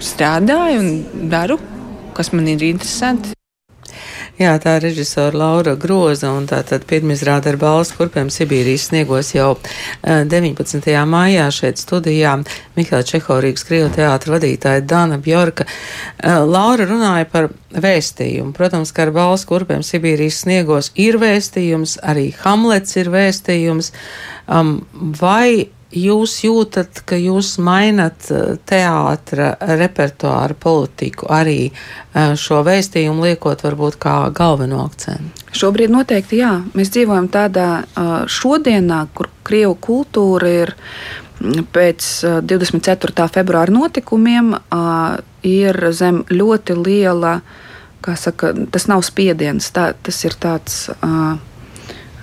strādāju 0.03 0.83
un 0.83 1.29
daru, 1.31 1.61
kas 2.17 2.33
man 2.35 2.51
ir 2.51 2.67
interesanti. 2.73 3.37
Jā, 4.43 4.57
tā 4.59 4.73
ir 4.75 4.89
režisora 4.89 5.37
Laura 5.37 5.73
Groza, 5.79 6.33
un 6.35 6.43
tātad 6.49 6.83
pirmizrāda 6.89 7.53
ar 7.53 7.57
balss 7.61 7.93
kurpēm 7.95 8.27
Sibīrijas 8.33 8.89
sniegos 8.89 9.29
jau 9.31 9.53
19. 10.03 10.89
Eh, 10.91 10.97
maijā 11.07 11.45
šeit 11.53 11.79
studijā 11.79 12.33
Mihāla 12.75 13.05
Čehovīgas 13.07 13.63
Krievu 13.63 13.91
teātra 13.95 14.33
vadītāja 14.33 14.81
Dana 14.83 15.19
Bjorka. 15.23 15.63
Eh, 15.63 16.41
Laura 16.43 16.89
runāja 16.89 17.29
par 17.31 17.47
vēstījumu. 17.71 18.51
Protams, 18.57 18.91
ka 18.91 19.05
ar 19.05 19.13
balss 19.15 19.47
kurpēm 19.47 19.85
Sibīrijas 19.85 20.41
sniegos 20.43 20.91
ir 20.99 21.21
vēstījums, 21.23 21.95
arī 22.03 22.33
Hamlets 22.43 22.97
ir 22.99 23.13
vēstījums. 23.13 23.93
Um, 24.51 24.81
vai 25.21 25.69
jūs 25.93 26.35
jūtat, 26.43 27.03
ka 27.07 27.17
jūs 27.19 27.55
mainat 27.63 28.27
eh, 28.33 28.55
teātra 28.69 29.53
repertuāru 29.77 30.57
politiku 30.59 31.29
arī 31.33 31.69
eh, 31.69 32.33
šo 32.39 32.61
vēstījumu 32.65 33.27
liekot 33.27 33.63
varbūt 33.65 33.99
kā 34.01 34.15
galveno 34.35 34.83
akcentu? 34.87 35.47
Šobrīd 35.53 35.93
noteikti 35.93 36.41
jā. 36.41 36.53
Mēs 36.73 36.93
dzīvojam 36.93 37.29
tādā 37.33 37.69
eh, 37.83 38.13
šodienā, 38.29 39.05
kur 39.13 39.29
Krievu 39.43 39.77
kultūra 39.83 40.53
ir 40.63 40.73
mm, 40.73 41.69
pēc 41.75 42.09
24. 42.49 43.27
februāra 43.33 43.73
notikumiem 43.73 44.53
ir 45.43 45.79
zem 45.91 46.21
ļoti 46.31 46.77
liela, 46.79 47.37
kā 48.03 48.15
saka, 48.19 48.53
tas 48.71 48.87
nav 48.87 49.03
spiediens, 49.05 49.67
tā, 49.75 49.91
tas 50.03 50.23
ir 50.23 50.37
tāds. 50.39 50.85
Uh, 50.99 51.35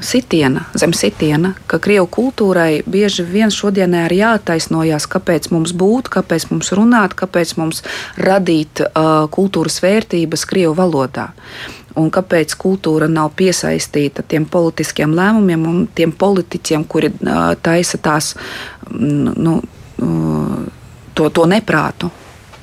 sitiena, 0.00 0.64
zem 0.74 0.92
sitiena, 0.96 1.52
ka 1.70 1.78
krievu 1.82 2.08
kultūrai 2.10 2.82
bieži 2.88 3.24
vien 3.28 3.52
šodienai 3.52 4.06
ir 4.08 4.16
jātaisnojas, 4.18 5.06
kāpēc 5.10 5.50
mums 5.54 5.74
būt, 5.76 6.10
kāpēc 6.12 6.48
mums 6.50 6.72
runāt, 6.76 7.14
kāpēc 7.18 7.54
mums 7.60 7.82
radīt 8.18 8.82
uh, 8.84 9.26
kultūras 9.32 9.80
vērtības 9.84 10.46
krievu 10.48 10.74
valodā. 10.78 11.30
Un 11.98 12.10
kāpēc 12.14 12.54
kultūra 12.58 13.08
nav 13.10 13.32
piesaistīta 13.38 14.22
tiem 14.22 14.46
politiskiem 14.46 15.14
lēmumiem 15.16 15.66
un 15.66 15.80
tiem 15.94 16.12
politiķiem, 16.12 16.86
kuri 16.88 17.12
uh, 17.12 17.52
taisa 17.62 17.98
tās 17.98 18.34
nu, 18.90 19.58
uh, 19.60 20.54
to, 21.14 21.28
to 21.34 21.46
neprātu, 21.50 22.10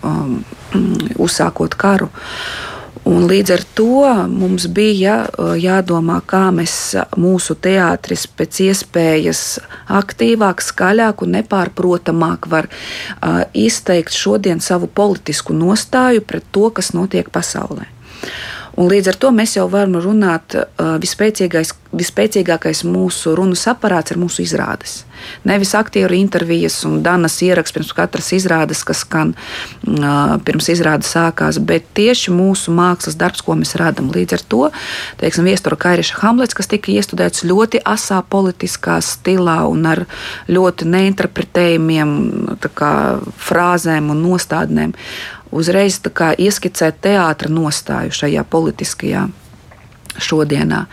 um, 0.03 0.39
uzsākot 1.22 1.75
karu. 1.77 2.10
Un 3.08 3.24
līdz 3.30 3.52
ar 3.56 3.62
to 3.78 4.04
mums 4.28 4.66
bija 4.74 5.14
jādomā, 5.56 6.18
kā 6.28 6.50
mēs 6.52 6.74
mūsu 7.16 7.56
teātris 7.64 8.26
pēc 8.28 8.60
iespējas 8.66 9.44
aktīvāk, 9.96 10.64
skaļāk 10.66 11.24
un 11.24 11.38
nepārprotamāk 11.38 12.50
var 12.52 12.68
uh, 12.68 13.46
izteikt 13.56 14.12
šodien 14.18 14.60
savu 14.64 14.92
politisku 14.92 15.56
nostāju 15.56 16.26
pret 16.28 16.52
to, 16.52 16.68
kas 16.76 16.92
notiek 16.98 17.32
pasaulē. 17.32 17.88
Un 18.78 18.92
līdz 18.92 19.14
ar 19.14 19.22
to 19.24 19.32
mēs 19.34 19.56
jau 19.56 19.70
varam 19.72 19.96
runāt, 20.04 20.58
uh, 20.60 20.98
vispēcīgākais 21.00 22.84
mūsu 22.84 23.38
runas 23.40 23.64
aparāts 23.72 24.12
ir 24.12 24.20
mūsu 24.20 24.44
izrādes. 24.44 25.07
Nevis 25.47 25.74
aktieru 25.77 26.15
intervijas 26.17 26.79
un 26.88 27.01
danas 27.05 27.39
ieraksts 27.45 27.75
pirms 27.75 27.93
katras 27.97 28.31
izrādes, 28.36 28.83
kas 28.88 29.03
skan 29.05 29.33
uh, 29.36 30.36
pirms 30.45 30.69
izrādes 30.74 31.12
sākās, 31.15 31.59
bet 31.59 31.88
tieši 31.97 32.33
mūsu 32.36 32.74
mākslas 32.75 33.17
darbs, 33.19 33.43
ko 33.45 33.57
mēs 33.59 33.75
radām. 33.79 34.12
Līdz 34.13 34.38
ar 34.38 34.45
to, 34.51 34.62
teiksim, 35.21 35.47
viestura 35.47 35.79
Kairiša 35.79 36.21
Hamlets, 36.21 36.57
kas 36.57 36.69
tika 36.71 36.91
iestudēts 36.93 37.45
ļoti 37.47 37.83
asā 37.88 38.21
politiskā 38.29 39.00
stilā 39.05 39.59
un 39.69 39.86
ar 39.89 40.05
ļoti 40.51 40.88
neinterpretējumiem 40.93 42.13
kā, 42.77 42.93
frāzēm 43.50 44.13
un 44.13 44.24
nostādnēm 44.25 44.95
uzreiz 45.51 46.00
ieskicēt 46.38 47.01
teātra 47.03 47.51
nostāju 47.51 48.15
šajā 48.15 48.43
politiskajā 48.51 49.27
šodienā. 50.24 50.83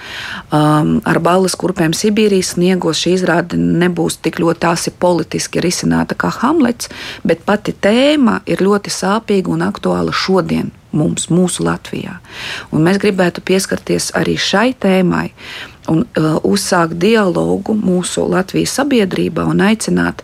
Um, 0.55 0.97
ar 1.09 1.21
balvas 1.25 1.57
kurpēm 1.59 1.95
Sibīrijas 1.97 2.55
sniegos 2.55 3.03
šī 3.03 3.15
izrāde 3.19 3.59
nebūs 3.59 4.21
tik 4.25 4.41
ļoti 4.43 4.71
asi 4.71 4.93
politiski 4.93 5.63
risināta 5.65 6.17
kā 6.19 6.31
Hamlets, 6.41 6.91
bet 7.25 7.45
pati 7.47 7.75
tēma 7.75 8.41
ir 8.47 8.65
ļoti 8.65 8.93
sāpīga 8.93 9.55
un 9.55 9.67
aktuāla 9.67 10.15
šodien. 10.15 10.73
Mums, 10.95 11.25
mūsu 11.27 11.65
Latvijā. 11.67 12.21
Un 12.71 12.85
mēs 12.87 13.01
gribētu 13.03 13.43
pieskarties 13.43 14.13
arī 14.15 14.37
šai 14.39 14.77
tēmai 14.79 15.25
un 15.91 16.05
uh, 16.05 16.37
uzsākt 16.47 17.01
dialogu 17.03 17.75
mūsu 17.75 18.29
Latvijas 18.31 18.77
sabiedrībā 18.79 19.43
un 19.51 19.65
aicināt 19.65 20.23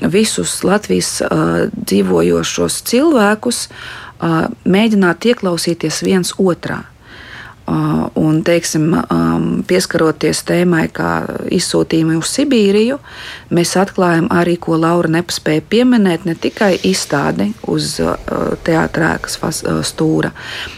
visus 0.00 0.60
Latvijas 0.64 1.18
uh, 1.24 1.66
dzīvojošos 1.74 2.80
cilvēkus 2.86 3.66
uh, 3.66 4.46
mēģināt 4.64 5.26
ieklausīties 5.32 6.02
viens 6.06 6.34
otrā. 6.38 6.84
Uh, 7.66 8.06
un, 8.14 8.44
teiksim, 8.46 8.92
um, 8.94 9.46
pieskaroties 9.66 10.44
tēmai, 10.46 10.84
kā 10.94 11.24
izsūtījumi 11.50 12.14
uz 12.14 12.30
Sibīriju, 12.36 13.00
mēs 13.50 13.72
atklājam 13.80 14.28
arī, 14.30 14.54
ko 14.62 14.76
Laura 14.78 15.10
nepaspēja 15.10 15.64
pieminēt, 15.66 16.28
ne 16.30 16.36
tikai 16.38 16.76
izstādi 16.86 17.48
uz 17.66 17.96
uh, 17.98 18.14
teātrēkas 18.62 19.40
uh, 19.42 19.80
stūra, 19.82 20.30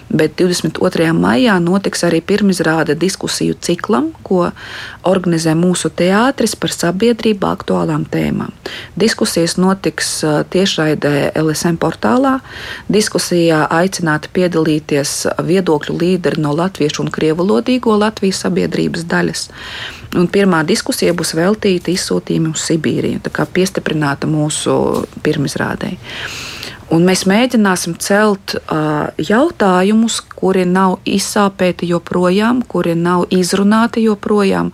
bet 0.08 0.40
22. 0.40 1.10
maijā 1.12 1.58
notiks 1.60 2.06
arī 2.08 2.22
pirmizrāde 2.24 2.96
diskusiju 2.96 3.58
ciklam, 3.60 4.14
ko 4.24 4.48
organizē 5.04 5.52
mūsu 5.60 5.92
teātris 5.92 6.56
par 6.56 6.72
sabiedrību 6.72 7.50
aktuālām 7.50 8.08
tēmām. 8.08 8.56
Diskusijas 8.96 9.58
notiks 9.60 10.22
tiešraidē 10.24 11.34
LSM 11.36 11.76
portālā. 11.84 12.38
Diskusijā 12.88 13.66
aicināti 13.76 14.32
piedalīties 14.32 15.14
viedokļu 15.44 16.00
līderi 16.00 16.40
no 16.40 16.56
Latvijas 16.56 16.77
latviešu 16.78 17.02
un 17.02 17.10
krievu 17.10 17.42
valodīgo 17.42 17.96
Latvijas 17.98 18.44
sabiedrības 18.44 19.04
daļas. 19.04 19.48
Un 20.16 20.28
pirmā 20.28 20.64
diskusija 20.64 21.12
būs 21.12 21.34
veltīta 21.34 21.90
izsūtījumam 21.90 22.54
uz 22.54 22.62
Sibīriju, 22.62 23.20
tā 23.20 23.30
kā 23.30 23.46
piestiprināta 23.46 24.26
mūsu 24.26 25.04
pirmizrādēji. 25.22 25.98
Un 26.90 27.04
mēs 27.04 27.26
mēģināsim 27.28 27.98
celt 28.00 28.54
uh, 28.56 29.10
jautājumus, 29.18 30.22
kuri 30.22 30.64
nav 30.64 31.00
izsāpēti 31.04 31.90
joprojām, 31.90 32.62
kuri 32.62 32.94
nav 32.94 33.26
izrunāti 33.28 34.06
joprojām, 34.06 34.72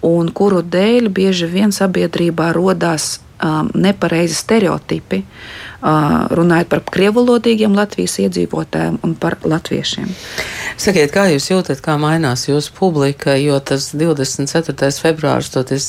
un 0.00 0.30
kuru 0.32 0.62
dēļ 0.62 1.10
bieži 1.12 1.50
vien 1.50 1.72
sabiedrībā 1.72 2.54
radās 2.56 3.18
um, 3.42 3.68
nepareizi 3.74 4.38
stereotipi. 4.38 5.20
Uh, 5.20 5.69
runājot 5.80 6.68
par 6.68 6.82
krievulodīgiem 6.92 7.72
Latvijas 7.76 8.18
iedzīvotājiem 8.20 8.98
un 9.06 9.14
par 9.20 9.38
latviešiem. 9.44 10.10
Sakiet, 10.80 11.12
kā 11.14 11.26
jūs 11.32 11.48
jūtat, 11.50 11.80
kā 11.84 11.96
mainās 12.00 12.46
jūsu 12.48 12.74
publika, 12.76 13.34
jo 13.40 13.56
tas 13.64 13.90
24. 13.96 14.90
februārs, 15.00 15.50
tot 15.54 15.72
es, 15.72 15.88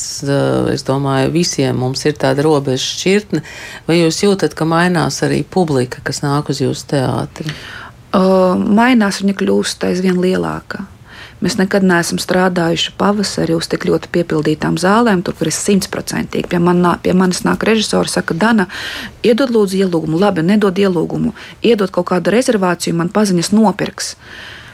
es 0.72 0.88
domāju, 0.88 1.34
visiem 1.36 1.78
mums 1.80 2.06
ir 2.08 2.16
tāda 2.20 2.46
robeža 2.48 2.88
šķirtne, 2.88 3.44
vai 3.88 4.00
jūs 4.00 4.24
jūtat, 4.24 4.56
ka 4.56 4.68
mainās 4.68 5.22
arī 5.28 5.44
publika, 5.44 6.04
kas 6.08 6.24
nāk 6.24 6.54
uz 6.54 6.64
jūsu 6.64 6.88
teātri? 6.96 7.52
Uh, 8.12 8.56
mainās, 8.60 9.22
viņa 9.24 9.38
kļūst 9.40 9.88
aizvien 9.88 10.20
lielāka. 10.20 10.86
Mēs 11.42 11.58
nekad 11.58 11.82
neesam 11.82 12.20
strādājuši 12.22 12.94
pavasarī 13.02 13.56
uz 13.58 13.66
tik 13.72 13.88
ļoti 13.90 14.12
piepildītām 14.14 14.78
zālēm, 14.82 15.24
tur 15.26 15.34
ir 15.42 15.50
simtprocentīgi. 15.56 16.46
Pie, 16.52 16.60
man, 16.62 16.86
pie 17.02 17.16
manis 17.18 17.42
nāk 17.48 17.66
režisori, 17.66 18.12
saka, 18.14 18.38
Dana, 18.38 18.68
iedod 19.26 19.50
lūdzu 19.50 19.82
ielūgumu, 19.82 20.22
labi, 20.22 20.46
nedod 20.46 20.78
ielūgumu, 20.78 21.34
iedod 21.66 21.90
kaut 21.94 22.12
kādu 22.14 22.34
rezervāciju, 22.36 22.98
man 23.00 23.10
paziņas 23.14 23.54
nopirks. 23.58 24.16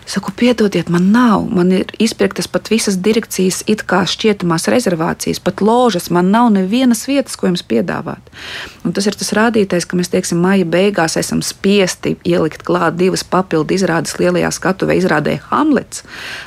Saku, 0.08 0.32
piedodiet, 0.32 0.88
man 0.90 1.10
nav. 1.12 1.50
Man 1.52 1.72
ir 1.76 1.90
izpirktas 2.00 2.48
pat 2.48 2.70
visas 2.72 2.96
direkcijas, 3.04 3.60
it 3.68 3.84
kā 3.90 4.06
šķietamās 4.08 4.70
rezervācijas, 4.72 5.42
pat 5.44 5.60
ložas. 5.60 6.08
Man 6.16 6.32
nav 6.32 6.48
nevienas 6.56 7.04
vietas, 7.10 7.36
ko 7.36 7.50
jums 7.50 7.66
piedāvāt. 7.68 8.32
Un 8.88 8.96
tas 8.96 9.10
ir 9.10 9.20
tas 9.20 9.34
rādītājs, 9.36 9.84
ka 9.84 10.00
mēs, 10.00 10.14
teiksim, 10.14 10.40
maija 10.40 10.64
beigās 10.64 11.20
esam 11.20 11.44
spiesti 11.44 12.16
ielikt 12.24 12.64
klāt 12.64 12.96
divas 12.96 13.26
papildu 13.28 13.76
izrādes 13.76 14.16
lielajā 14.22 14.54
skatuvē. 14.56 14.96
Izrādē 14.96 15.42
Hamlets 15.50 16.06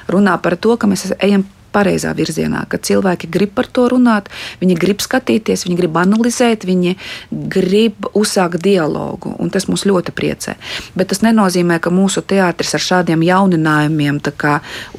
runā 0.09 0.40
par 0.40 0.57
to, 0.57 0.79
ka 0.81 0.88
mēs 0.88 1.11
ejam 1.21 1.45
pareizā 1.72 2.12
virzienā, 2.16 2.64
ka 2.68 2.78
cilvēki 2.78 3.30
grib 3.30 3.54
par 3.56 3.68
to 3.70 3.86
runāt, 3.92 4.30
viņi 4.60 4.76
grib 4.80 5.02
skatīties, 5.04 5.64
viņi 5.66 5.78
grib 5.78 5.96
analizēt, 6.00 6.66
viņi 6.68 6.96
grib 7.30 8.10
uzsākt 8.14 8.60
dialogu, 8.62 9.34
un 9.38 9.50
tas 9.50 9.68
mūs 9.70 9.86
ļoti 9.88 10.14
priecē. 10.16 10.56
Bet 10.98 11.12
tas 11.12 11.22
nenozīmē, 11.24 11.80
ka 11.82 11.92
mūsu 11.94 12.22
teātris 12.26 12.74
ar 12.76 12.84
šādiem 12.86 13.24
jauninājumiem, 13.26 14.20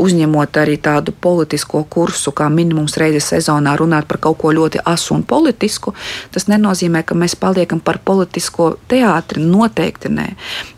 uzņemot 0.01 0.57
arī 0.61 0.77
tādu 0.81 1.13
politisko 1.13 1.83
kursu, 1.89 2.31
kā 2.35 2.47
minimums 2.49 2.97
reizes 2.99 3.29
sezonā 3.31 3.75
runāt 3.79 4.07
par 4.09 4.19
kaut 4.23 4.39
ko 4.41 4.51
ļoti 4.55 4.81
asu 4.85 5.15
un 5.15 5.23
politisku, 5.27 5.93
tas 6.31 6.47
nenozīmē, 6.51 7.03
ka 7.05 7.15
mēs 7.17 7.35
paliekam 7.39 7.81
par 7.83 7.99
politisko 8.05 8.75
teātri. 8.91 9.43
Noteikti 9.51 10.11
nē. 10.11 10.27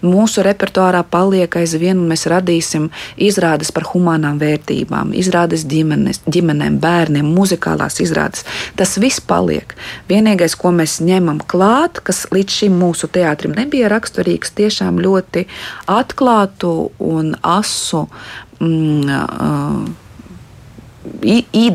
Mūsu 0.02 0.44
repertuārā 0.46 1.04
paliek 1.10 1.56
aizvien, 1.60 2.00
un 2.00 2.10
mēs 2.10 2.26
radīsim 2.32 2.90
izrādes 3.22 3.72
par 3.76 3.88
humanām 3.92 4.40
vērtībām, 4.42 5.14
izrādes 5.18 5.66
ģimenes, 5.70 5.83
ģimenēm, 6.34 6.80
bērniem, 6.84 7.28
muzikālās 7.36 8.00
izrādes. 8.04 8.46
Tas 8.80 8.96
viss 9.02 9.24
paliek. 9.24 9.76
Vienīgais, 10.10 10.56
ko 10.60 10.74
mēs 10.76 11.00
ņemam 11.04 11.42
klāt, 11.48 12.02
kas 12.06 12.26
līdz 12.34 12.60
šim 12.62 12.78
mūsu 12.82 13.10
teātrim 13.14 13.56
nebija 13.58 13.92
raksturīgs, 13.94 14.56
tiešām 14.58 15.02
ļoti 15.04 15.48
atklātu 15.92 16.74
un 17.04 17.36
asu. 17.42 18.08
Mm, 18.64 19.10
uh, 19.10 20.00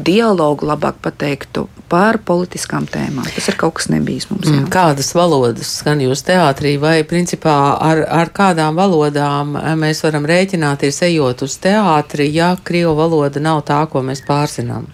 dialogu, 0.05 0.67
labāk 0.69 1.03
pateiktu, 1.05 1.67
par 1.88 2.21
politiskām 2.25 2.87
tēmām. 2.90 3.26
Tas 3.35 3.49
ir 3.50 3.57
kaut 3.61 3.78
kas 3.78 3.88
nebijis 3.92 4.28
mums. 4.30 4.47
Jā. 4.49 4.57
Mm, 4.57 4.68
kādas 4.73 5.11
valodas 5.16 5.71
skan 5.80 6.02
jūs 6.04 6.25
teātrī, 6.26 6.76
vai 6.80 7.00
principā 7.09 7.57
ar, 7.85 8.02
ar 8.21 8.33
kādām 8.35 8.78
valodām 8.78 9.57
mēs 9.80 10.04
varam 10.04 10.28
rēķināties 10.28 11.02
ejot 11.09 11.47
uz 11.49 11.57
teātri, 11.62 12.28
ja 12.35 12.54
krievu 12.62 12.95
valoda 12.99 13.42
nav 13.42 13.64
tā, 13.68 13.80
ko 13.90 14.04
mēs 14.04 14.25
pārzinām? 14.28 14.90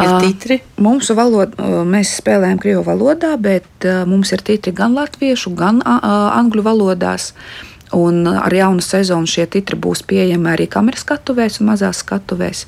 Ir 0.00 0.16
titri? 0.18 0.58
Uh, 0.58 0.82
mūsu 0.88 1.14
valoda, 1.14 1.84
mēs 1.86 2.16
spēlējam 2.18 2.58
krievu 2.60 2.82
valodā, 2.88 3.36
bet 3.40 3.86
uh, 3.86 4.02
mums 4.08 4.32
ir 4.34 4.42
titri 4.42 4.74
gan 4.74 4.96
latviešu, 4.98 5.54
gan 5.54 5.78
uh, 5.84 6.08
angļu 6.34 6.64
valodās. 6.66 7.30
Uh, 7.30 7.73
Un 7.92 8.26
ar 8.26 8.54
jaunu 8.54 8.82
sezonu 8.82 9.28
šie 9.28 9.44
titri 9.50 9.76
būs 9.76 10.02
pieejami 10.08 10.50
arī 10.54 10.66
kameras 10.70 11.04
skatuvēs 11.04 11.60
un 11.60 11.68
mazās 11.68 12.00
skatuvēs. 12.02 12.64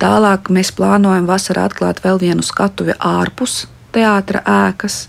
Tālāk 0.00 0.48
mēs 0.50 0.72
plānojam 0.74 1.28
vasarā 1.28 1.68
atklāt 1.68 2.00
vēl 2.04 2.22
vienu 2.22 2.42
skatuvi 2.42 2.96
ārpus 2.98 3.66
teātra 3.94 4.42
ēkas, 4.42 5.04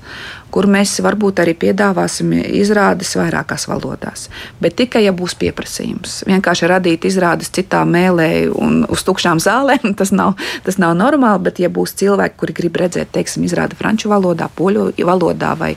kur 0.56 0.70
mēs 0.72 0.94
varbūt 1.04 1.42
arī 1.44 1.52
piedāvāsim 1.60 2.32
izrādes 2.40 3.12
vairākās 3.20 3.68
valodās. 3.68 4.30
Bet 4.64 4.78
tikai, 4.80 5.04
ja 5.04 5.12
būs 5.16 5.36
pieprasījums. 5.42 6.22
Vienkārši 6.30 6.70
radīt 6.72 7.08
izrādes 7.10 7.52
citā 7.56 7.82
mēlē 7.90 8.30
un 8.56 8.86
uz 8.88 9.04
tukšām 9.04 9.42
zālēm, 9.44 9.92
tas 10.00 10.14
nav, 10.16 10.38
tas 10.64 10.80
nav 10.80 10.96
normāli, 10.96 11.44
bet 11.50 11.60
ja 11.60 11.72
būs 11.72 11.98
cilvēki, 12.00 12.40
kuri 12.40 12.56
grib 12.62 12.80
redzēt, 12.80 13.12
teiksim, 13.16 13.44
izrādi 13.50 13.76
franču 13.80 14.12
valodā, 14.14 14.48
poļu 14.56 14.94
valodā 15.04 15.54
vai 15.60 15.74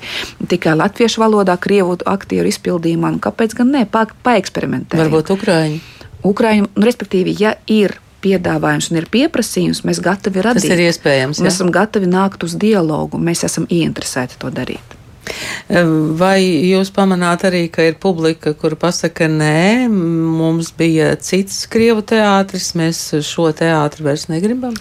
tikai 0.46 0.78
latviešu 0.78 1.24
valodā, 1.24 1.58
krievu 1.58 1.98
aktieru 2.06 2.50
izpildījumā, 2.52 3.16
nu 3.16 3.22
kāpēc 3.24 3.58
gan 3.58 3.74
ne, 3.74 3.86
pa, 3.90 4.06
paeksperimentēt. 4.06 5.00
Varbūt 5.02 5.34
Ukraiņi. 5.34 5.80
Ukraiņu, 6.28 6.70
nu, 6.74 6.86
respektīvi, 6.86 7.34
ja 7.42 7.58
ir 7.66 7.98
piedāvājums 8.24 8.90
un 8.92 9.00
ir 9.00 9.08
pieprasījums, 9.12 9.84
mēs 9.86 10.02
gatavi 10.04 10.44
radīt. 10.44 10.66
Tas 10.66 10.76
ir 10.76 10.84
iespējams. 10.88 11.42
Mēs 11.44 11.58
esam 11.58 11.72
gatavi 11.74 12.10
nākt 12.10 12.46
uz 12.46 12.56
dialogu, 12.58 13.20
mēs 13.22 13.44
esam 13.48 13.68
ieinteresēti 13.70 14.40
to 14.42 14.52
darīt. 14.54 14.96
Vai 16.18 16.38
jūs 16.40 16.88
pamanāt 16.94 17.44
arī, 17.44 17.66
ka 17.72 17.84
ir 17.84 17.98
publika, 18.00 18.54
kur 18.56 18.78
pasaka, 18.80 19.28
nē, 19.28 19.88
mums 19.92 20.70
bija 20.76 21.12
cits 21.20 21.66
krievu 21.70 22.00
teātris, 22.08 22.72
mēs 22.78 23.02
šo 23.28 23.50
teātri 23.56 24.06
vairs 24.06 24.28
negribam? 24.32 24.76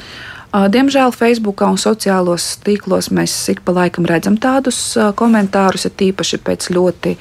Diemžēl 0.47 1.11
Facebookā 1.11 1.67
un 1.67 1.75
sociālos 1.75 2.45
tīklos 2.63 3.09
mēs 3.11 3.33
ik 3.51 3.59
pa 3.67 3.73
laikam 3.75 4.07
redzam 4.07 4.37
tādus 4.39 4.79
komentārus, 5.19 5.83
ir 5.89 5.95
tīpaši 5.99 6.39
pēc 6.39 6.69
ļoti 6.71 7.17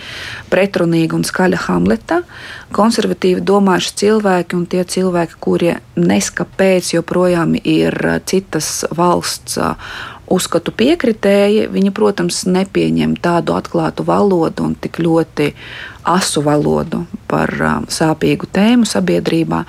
pretrunīga 0.52 1.18
un 1.18 1.26
skaļa 1.26 1.64
Hamleta. 1.66 2.21
Konservatīvi 2.76 3.42
domājuši 3.42 3.97
cilvēki 4.02 4.56
un 4.56 4.64
tie 4.71 4.85
cilvēki, 4.87 5.40
kuri 5.42 5.75
neskapēc 5.99 6.92
joprojām 6.95 7.59
ir 7.64 7.99
citas 8.30 8.85
valsts 8.95 9.59
uzskatu 10.26 10.73
piekritēji, 10.75 11.66
viņi, 11.71 11.92
protams, 11.95 12.45
nepieņem 12.47 13.18
tādu 13.23 13.59
atklātu 13.59 14.06
valodu 14.06 14.66
un 14.66 14.79
tik 14.79 14.98
ļoti 15.03 15.53
asu 16.07 16.42
valodu 16.47 17.03
par 17.31 17.51
um, 17.59 17.87
sāpīgu 17.90 18.49
tēmu 18.55 18.87
sabiedrībā. 18.88 19.64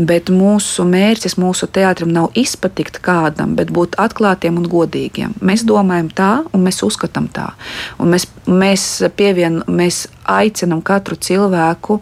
Bet 0.00 0.30
mūsu 0.32 0.84
mērķis 0.86 1.34
mūsu 1.40 1.66
teātrim 1.72 2.12
nav 2.14 2.30
izpatikt 2.38 3.00
kādam, 3.04 3.56
bet 3.58 3.72
būt 3.74 3.98
atklātiem 4.00 4.60
un 4.60 4.68
godīgiem. 4.70 5.34
Mēs 5.44 5.64
domājam 5.68 6.12
tā, 6.14 6.30
un 6.54 6.62
mēs 6.64 6.82
uzskatām 6.86 7.26
tā. 7.32 7.50
Un 7.98 8.12
mēs, 8.14 8.28
mēs, 8.46 8.86
pievien, 9.16 9.62
mēs 9.66 10.04
aicinām 10.30 10.84
katru 10.86 11.18
cilvēku 11.18 11.98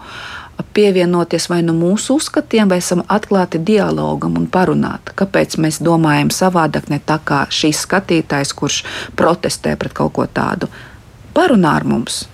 pievienoties 0.74 1.48
vai 1.50 1.60
nu 1.62 1.72
mūsu 1.74 2.18
uzskatiem, 2.18 2.68
vai 2.70 2.80
esam 2.82 3.04
atklāti 3.08 3.60
dialogam 3.62 4.36
un 4.38 4.46
parunāt, 4.50 5.12
kāpēc 5.18 5.56
mēs 5.62 5.80
domājam 5.82 6.32
savādāk, 6.34 6.90
ne 6.90 6.98
tā 6.98 7.20
kā 7.24 7.44
šīs 7.50 7.84
skatītājs, 7.86 8.54
kurš 8.58 8.82
protestē 9.18 9.76
pret 9.78 9.94
kaut 9.94 10.16
ko 10.18 10.26
tādu. 10.26 10.70
Parunā 11.34 11.76
ar 11.78 11.86
mums, 11.86 12.24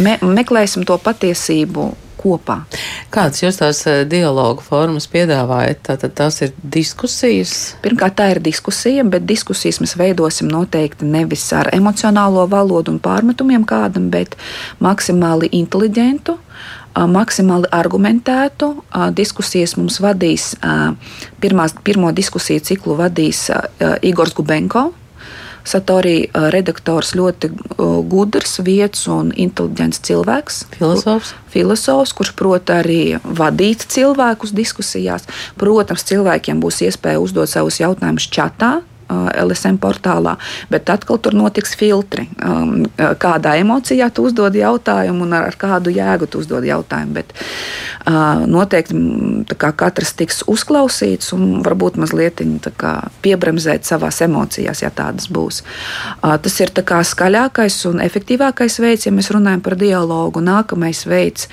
Me, 0.00 0.16
meklēsim 0.22 0.86
to 0.86 0.96
patiesību 1.02 1.90
kopā. 2.20 2.60
Kādas 3.12 3.42
jūs 3.42 3.58
tās 3.60 3.80
eh, 3.88 4.02
dialogu 4.08 4.64
formas 4.64 5.08
piedāvājat? 5.10 5.82
Tātad 5.88 6.14
tās 6.18 6.40
ir 6.44 6.52
diskusijas? 6.60 7.54
Pirmkārt, 7.84 8.18
tā 8.20 8.30
ir 8.34 8.42
diskusija, 8.44 9.04
bet 9.08 9.26
diskusijas 9.28 9.80
mēs 9.82 9.96
veidosim 10.00 10.50
noteikti 10.52 11.08
nevis 11.08 11.46
ar 11.56 11.72
emocionālo 11.76 12.46
valodu 12.50 12.94
un 12.94 13.00
pārmetumiem 13.02 13.64
kādam, 13.68 14.10
bet 14.12 14.36
maksimāli 14.84 15.50
inteliģentu 15.62 16.38
maksimāli 16.90 17.68
argumentētu. 17.70 18.72
Diskusijas 19.14 19.76
mums 19.78 20.00
vadīs, 20.02 20.56
pirmās, 21.40 21.74
pirmo 21.86 22.10
diskusiju 22.12 22.60
ciklu 22.66 22.96
vadīs 22.98 23.46
Igors 24.02 24.34
Gubenko. 24.34 24.90
Satorī 25.66 26.30
redaktors 26.52 27.14
ļoti 27.18 27.50
gudrs, 28.10 28.58
vietas 28.64 29.06
un 29.10 29.32
inteliģents 29.36 30.02
cilvēks. 30.06 30.60
Filosofs. 30.76 31.34
Filosofs, 31.50 32.14
kurš 32.16 32.34
prot 32.38 32.72
arī 32.72 33.18
vadīt 33.24 33.84
cilvēkus 33.90 34.54
diskusijās. 34.56 35.26
Protams, 35.60 36.06
cilvēkiem 36.08 36.62
būs 36.62 36.82
iespēja 36.86 37.20
uzdot 37.22 37.50
savus 37.50 37.80
jautājumus 37.82 38.28
čatā, 38.32 38.80
LSM 39.10 39.80
portālā, 39.82 40.36
bet 40.70 40.90
atkal 40.92 41.18
tur 41.18 41.34
notiks 41.34 41.74
filtri. 41.78 42.28
Kādā 42.96 43.56
emocijā 43.60 44.10
tu 44.14 44.28
uzdod 44.28 44.54
jautājumu 44.54 45.26
un 45.26 45.36
ar 45.40 45.56
kādu 45.58 45.92
jēgu 45.94 46.28
tu 46.30 46.40
uzdod 46.42 46.64
jautājumu. 46.66 47.12
Bet 47.18 47.34
noteikti 48.50 48.96
katrs 49.58 50.14
tiks 50.18 50.42
uzklausīts 50.50 51.34
un 51.36 51.60
varbūt 51.66 51.98
mazliet 52.00 52.40
piebremzēt 53.22 53.88
savās 53.88 54.20
emocijās, 54.24 54.82
ja 54.84 54.90
tādas 54.94 55.28
būs. 55.32 55.62
Tas 56.20 56.60
ir 56.60 56.72
skaļākais 57.10 57.76
un 57.90 58.00
efektīvākais 58.04 58.78
veids, 58.80 59.06
ja 59.06 59.12
mēs 59.12 59.30
runājam 59.34 59.62
par 59.64 59.76
dialogu. 59.80 60.40
Nākamais 60.44 61.04
veids, 61.08 61.48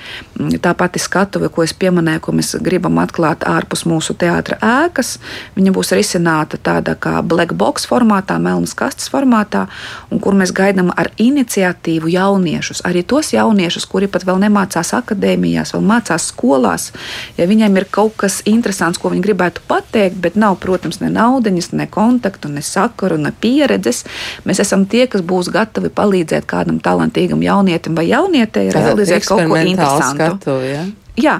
tā 0.61 0.73
pati 0.77 0.99
skatuve, 1.01 1.49
ko 1.53 1.63
es 1.65 1.73
pieminēju, 1.77 2.21
ko 2.23 2.33
mēs 2.37 2.53
gribam 2.63 2.99
atklāt 3.01 3.45
ārpus 3.47 3.85
mūsu 3.89 4.15
teātra 4.19 4.57
ēkas, 4.61 5.17
viņa 5.57 5.73
būs 5.75 5.93
risināta 5.97 6.59
tādā 6.61 6.95
kā 6.99 7.21
black 7.25 7.55
box 7.57 7.87
formātā, 7.89 8.37
melnas 8.41 8.75
kastes 8.77 9.09
formātā, 9.13 9.65
un 10.11 10.21
kur 10.23 10.37
mēs 10.37 10.53
gaidām 10.55 10.91
ar 10.95 11.09
iniciatīvu 11.21 12.11
jauniešus, 12.13 12.83
arī 12.87 13.03
tos 13.07 13.33
jauniešus, 13.33 13.87
kuri 13.89 14.09
pat 14.11 14.25
vēl 14.27 14.41
nemācās 14.45 14.93
akadēmijās, 14.97 15.73
vēl 15.75 15.85
mācās 15.87 16.29
skolās, 16.31 16.91
ja 17.37 17.47
viņiem 17.49 17.81
ir 17.81 17.87
kaut 17.91 18.17
kas 18.21 18.41
interesants, 18.45 19.01
ko 19.01 19.11
viņi 19.13 19.25
gribētu 19.25 19.65
pateikt, 19.67 20.19
bet 20.21 20.37
nav, 20.39 20.59
protams, 20.61 21.01
ne 21.01 21.11
naudas, 21.13 21.71
ne 21.73 21.87
kontaktu, 21.89 22.51
ne 22.53 22.61
sakaru, 22.65 23.17
ne 23.21 23.31
pieredzes, 23.31 24.03
mēs 24.45 24.61
esam 24.63 24.85
tie, 24.89 25.05
kas 25.11 25.23
būs 25.25 25.51
gatavi 25.53 25.89
palīdzēt 25.93 26.45
kādam 26.49 26.81
talantīgam 26.83 27.41
jaunietim 27.43 27.97
vai 27.97 28.07
jaunietei 28.09 28.69
realizēt 28.73 29.25
kaut 29.27 29.45
ko 29.47 29.57
interesantu. 29.61 30.26
Skatu, 30.35 30.59
ja? 30.65 30.85
jā, 31.17 31.35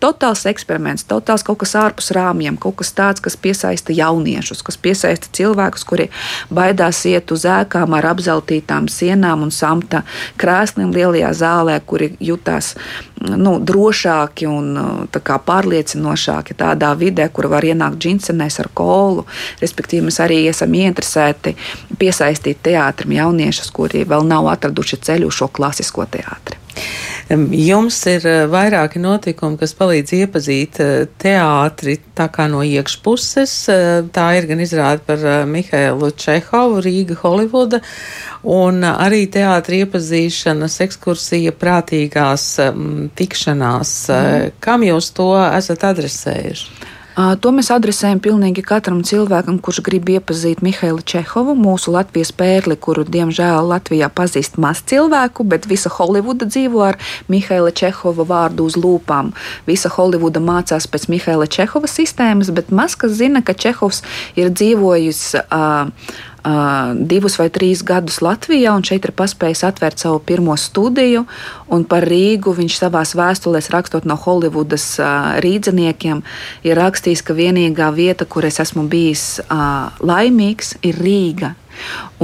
totāls 0.00 0.44
eksperiments, 0.48 1.04
totāls 1.08 1.44
kaut 1.46 1.58
kas 1.62 1.74
ārpus 1.78 2.12
rāmjiem, 2.14 2.56
kaut 2.60 2.78
kas 2.80 2.92
tāds, 2.96 3.22
kas 3.22 3.36
piesaista 3.36 3.94
jauniešus, 3.94 4.62
kas 4.66 4.78
piesaista 4.80 5.30
cilvēkus, 5.36 5.84
kuri 5.88 6.08
baidās 6.54 7.02
iet 7.10 7.32
uz 7.34 7.46
ēkām 7.50 7.96
ar 7.98 8.10
apzeltītām 8.12 8.88
sienām 8.92 9.42
un 9.46 9.52
samta 9.54 10.04
krēsliem 10.40 10.94
lielajā 10.94 11.32
zālē, 11.42 11.78
kuri 11.86 12.12
jutās 12.22 12.74
nu, 13.26 13.56
drošāki 13.58 14.48
un 14.50 14.70
kā, 15.10 15.38
pārliecinošāki 15.48 16.56
tādā 16.58 16.92
vidē, 16.98 17.28
kur 17.32 17.50
var 17.50 17.66
ienākt 17.66 17.98
džinsenēs 18.02 18.60
ar 18.62 18.70
kolu. 18.74 19.26
Respektīvi, 19.62 20.06
mēs 20.06 20.20
arī 20.22 20.44
esam 20.50 20.74
ieinteresēti 20.76 21.56
piesaistīt 21.98 22.62
teātrim 22.68 23.16
jauniešus, 23.18 23.72
kuri 23.74 24.06
vēl 24.06 24.28
nav 24.28 24.52
atraduši 24.54 25.02
ceļu 25.08 25.32
šo 25.34 25.50
klasisko 25.56 26.06
teātri. 26.12 26.65
Jums 27.26 27.96
ir 28.06 28.22
vairāki 28.52 29.00
notikumi, 29.02 29.58
kas 29.58 29.72
palīdz 29.74 30.12
iepazīt 30.14 30.78
teātri 31.18 31.96
tā 32.14 32.28
kā 32.30 32.46
no 32.46 32.60
iekšpuses. 32.62 33.54
Tā 34.14 34.26
ir 34.38 34.46
gan 34.46 34.62
izrāda 34.62 35.02
par 35.02 35.24
Mihailu 35.50 36.12
Čehovu, 36.14 36.78
Rīga, 36.86 37.18
Holivuda, 37.24 37.80
un 38.46 38.86
arī 38.86 39.24
teātri 39.26 39.82
iepazīšanas 39.82 40.78
ekskursija 40.86 41.54
prātīgās 41.58 42.46
tikšanās. 43.18 43.96
Mm. 44.06 44.60
Kam 44.62 44.86
jūs 44.86 45.10
to 45.18 45.32
esat 45.48 45.82
adresējuši? 45.90 46.94
To 47.16 47.50
mēs 47.56 47.70
adresējam 47.72 48.18
pilnīgi 48.20 48.60
katram 48.60 48.98
cilvēkam, 49.06 49.56
kurš 49.64 49.78
grib 49.86 50.10
iepazīt 50.12 50.60
Mihailu 50.60 51.00
Čehovu, 51.00 51.54
mūsu 51.56 51.94
Latvijas 51.94 52.28
pērli, 52.36 52.76
kuru 52.76 53.06
diemžēl 53.08 53.70
Latvijā 53.70 54.10
pazīst 54.12 54.58
maz 54.60 54.82
cilvēku, 54.84 55.46
bet 55.48 55.64
visa 55.70 55.88
Holivuda 55.94 56.44
dzīvo 56.44 56.84
ar 56.84 57.00
Mihaila 57.32 57.72
Čehova 57.72 58.28
vārdu 58.28 58.68
uz 58.68 58.76
lūpām. 58.76 59.32
Visa 59.64 59.88
Holivuda 59.96 60.44
mācās 60.44 60.84
pēc 60.92 61.08
Mihaila 61.14 61.48
Čehova 61.48 61.88
sistēmas, 61.88 62.52
bet 62.52 62.68
maz 62.68 62.98
kas 63.00 63.16
zina, 63.16 63.40
ka 63.40 63.56
Čehovs 63.56 64.04
ir 64.36 64.52
dzīvojis. 64.52 65.22
Uh, 65.48 66.34
divus 67.10 67.36
vai 67.40 67.48
trīs 67.50 67.82
gadus 67.86 68.20
Latvijā, 68.22 68.70
un 68.76 68.84
šeit 68.86 69.04
ir 69.08 69.14
paspējis 69.16 69.64
atvērt 69.66 70.02
savu 70.02 70.20
pirmo 70.22 70.54
studiju. 70.54 71.24
Par 71.90 72.06
Rīgu 72.06 72.54
viņš 72.54 72.78
savā 72.78 73.02
vēstulēs, 73.02 73.70
rakstot 73.74 74.06
no 74.06 74.14
Holivudas 74.20 74.86
rīdziniekiem, 75.42 76.22
ir 76.66 76.78
rakstījis, 76.78 77.24
ka 77.26 77.36
vienīgā 77.36 77.90
vieta, 77.96 78.24
kur 78.24 78.46
es 78.46 78.60
esmu 78.62 78.86
bijis 78.90 79.40
laimīgs, 80.00 80.76
ir 80.86 81.00
Rīga. 81.02 81.54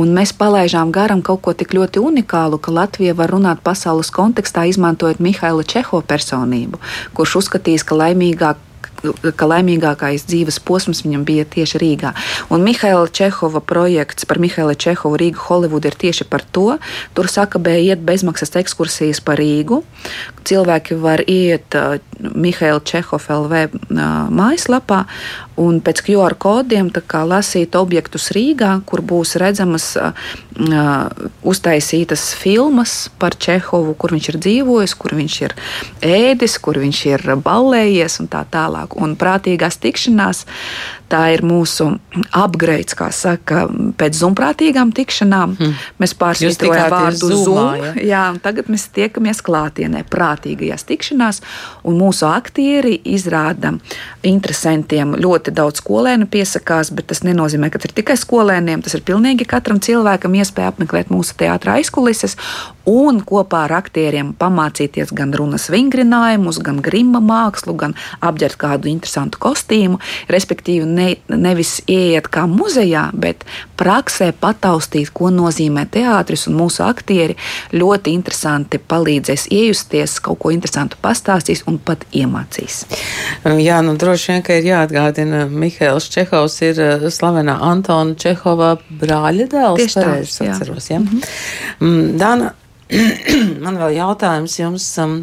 Un 0.01 0.15
mēs 0.17 0.33
palaidām 0.33 0.93
garām 0.95 1.21
kaut 1.21 1.43
ko 1.45 1.53
tik 1.53 1.75
ļoti 1.77 2.01
unikālu, 2.01 2.57
ka 2.57 2.73
Latvija 2.73 3.13
var 3.19 3.35
runāt 3.35 3.61
pasaules 3.61 4.09
kontekstā, 4.15 4.65
izmantojot 4.71 5.21
Mihaila 5.21 5.65
Čeho 5.65 6.01
personību, 6.01 6.81
kurš 7.13 7.43
uzskatīs, 7.43 7.85
ka 7.85 7.99
laimīgāk 8.01 8.57
ka 9.37 9.49
laimīgākais 9.51 10.27
dzīves 10.29 10.61
posms 10.67 11.03
viņam 11.07 11.25
bija 11.29 11.47
tieši 11.49 11.81
Rīgā. 11.83 12.13
Un 12.55 12.65
Mihaila 12.67 13.09
Čehova 13.11 13.63
projekts 13.65 14.29
par 14.29 14.41
Mihaila 14.43 14.75
Čehovu 14.75 15.19
Rīgu 15.21 15.43
Holivudu 15.49 15.91
ir 15.91 15.99
tieši 15.99 16.29
par 16.31 16.45
to. 16.45 16.79
Tur 17.17 17.31
saka, 17.31 17.59
bija 17.63 17.93
iet 17.93 18.05
bezmaksas 18.07 18.55
ekskursijas 18.63 19.23
pa 19.25 19.37
Rīgu. 19.39 19.83
Cilvēki 20.47 20.99
var 21.03 21.25
iet 21.27 21.75
Mihaila 22.23 22.81
Čehova 22.87 23.39
LV 23.43 23.63
mājaslapā 24.33 25.03
un 25.61 25.81
pēc 25.85 26.03
QR 26.07 26.37
kodiem 26.41 26.91
lasīt 27.29 27.77
objektus 27.77 28.31
Rīgā, 28.35 28.81
kur 28.87 29.03
būs 29.03 29.37
redzamas 29.41 29.97
uztaisītas 31.43 32.33
filmas 32.39 33.11
par 33.19 33.37
Čehovu, 33.37 33.95
kur 33.95 34.15
viņš 34.15 34.29
ir 34.33 34.41
dzīvojis, 34.47 34.95
kur 34.95 35.17
viņš 35.19 35.37
ir 35.43 35.57
ēdis, 36.03 36.59
kur 36.63 36.81
viņš 36.83 37.05
ir 37.13 37.27
ballējies 37.43 38.21
un 38.23 38.31
tā 38.33 38.45
tālāk. 38.53 38.97
Un 38.97 39.17
prātīgās 39.21 39.81
tikšanās 39.83 40.47
tā 41.13 41.23
ir 41.35 41.43
mūsu 41.47 41.89
upgrades, 42.37 42.97
kā 42.97 43.11
saka, 43.15 43.67
pēc 44.01 44.19
zumprātīgām 44.19 44.93
tikšanām. 44.97 45.55
Hmm. 45.59 45.77
Mēs 46.03 46.15
pārsvītrojam 46.19 46.89
vārdu 46.93 47.31
zumā, 47.31 47.45
zoom. 47.45 47.85
Ja? 47.85 47.93
Jā, 48.13 48.25
tagad 48.45 48.71
mēs 48.73 48.89
tiekamies 48.97 49.43
klātienē, 49.45 50.05
prātīgajās 50.13 50.87
tikšanās, 50.89 51.43
un 51.89 51.99
mūsu 52.01 52.27
aktieri 52.31 52.99
izrāda 53.13 53.75
interesantiem. 54.27 55.17
Ļoti 55.23 55.55
daudz 55.57 55.83
skolēnu 55.83 56.29
piesakās, 56.33 56.93
bet 56.97 57.11
tas 57.13 57.23
nenozīmē, 57.27 57.71
ka 57.73 57.83
tas 57.83 57.91
ir 57.91 57.97
tikai 58.01 58.17
skolēniem. 58.21 58.85
Tas 58.85 58.97
ir 58.97 59.05
pilnīgi 59.07 59.49
katram 59.49 59.81
cilvēkam 59.83 60.39
iespēja 60.41 60.73
apmeklēt 60.73 61.13
mūsu 61.13 61.37
teātra 61.41 61.79
aizkulises 61.81 62.39
un 62.89 63.21
kopā 63.27 63.67
ar 63.69 63.77
aktieriem 63.79 64.33
pamācīties 64.39 65.13
gan 65.15 65.35
runas 65.37 65.69
vingrinājumus, 65.73 66.59
gan 66.65 66.81
grima 66.83 67.21
mākslu, 67.23 67.77
gan 67.79 67.95
apģērbt 68.25 68.59
kādu 68.59 68.91
interesantu 68.91 69.41
kostīmu, 69.43 70.01
respektīvi 70.33 70.87
ne, 71.03 71.09
nevis 71.29 71.81
ieiet 71.91 72.29
kā 72.33 72.45
muzejā, 72.51 73.09
bet 73.19 73.43
praksē 73.81 74.31
pataustīt, 74.39 75.11
ko 75.15 75.33
nozīmē 75.35 75.85
teātris, 75.93 76.47
un 76.49 76.57
mūsu 76.61 76.85
aktieri 76.87 77.37
ļoti 77.75 78.15
interesanti 78.15 78.79
palīdzēs 78.79 79.49
iejusties, 79.51 80.17
kaut 80.23 80.41
ko 80.45 80.55
interesantu 80.55 81.01
pastāstīs 81.03 81.65
un 81.67 81.81
pat 81.83 82.07
iemācīs. 82.15 82.85
Jā, 83.45 83.83
nu 83.85 83.97
droši 83.99 84.33
vien, 84.33 84.47
ka 84.47 84.57
ir 84.61 84.71
jāatgādina, 84.71 85.45
Mihails 85.51 86.09
Čehovs 86.13 86.61
ir 86.63 86.81
uh, 86.81 87.07
slavenā 87.11 87.59
Antona 87.73 88.15
Čehova 88.15 88.77
brāļa 89.03 89.51
dēls. 89.51 89.83
Tieši 89.83 90.01
tā, 90.01 90.17
jā. 90.23 90.55
Atceros, 90.55 90.91
ja? 90.91 91.03
mm 91.03 91.23
-hmm. 91.81 92.19
Dana, 92.19 92.53
Man 93.65 93.79
vēl 93.81 93.97
jautājums 93.97 94.59
jums, 94.59 94.87
um, 95.01 95.23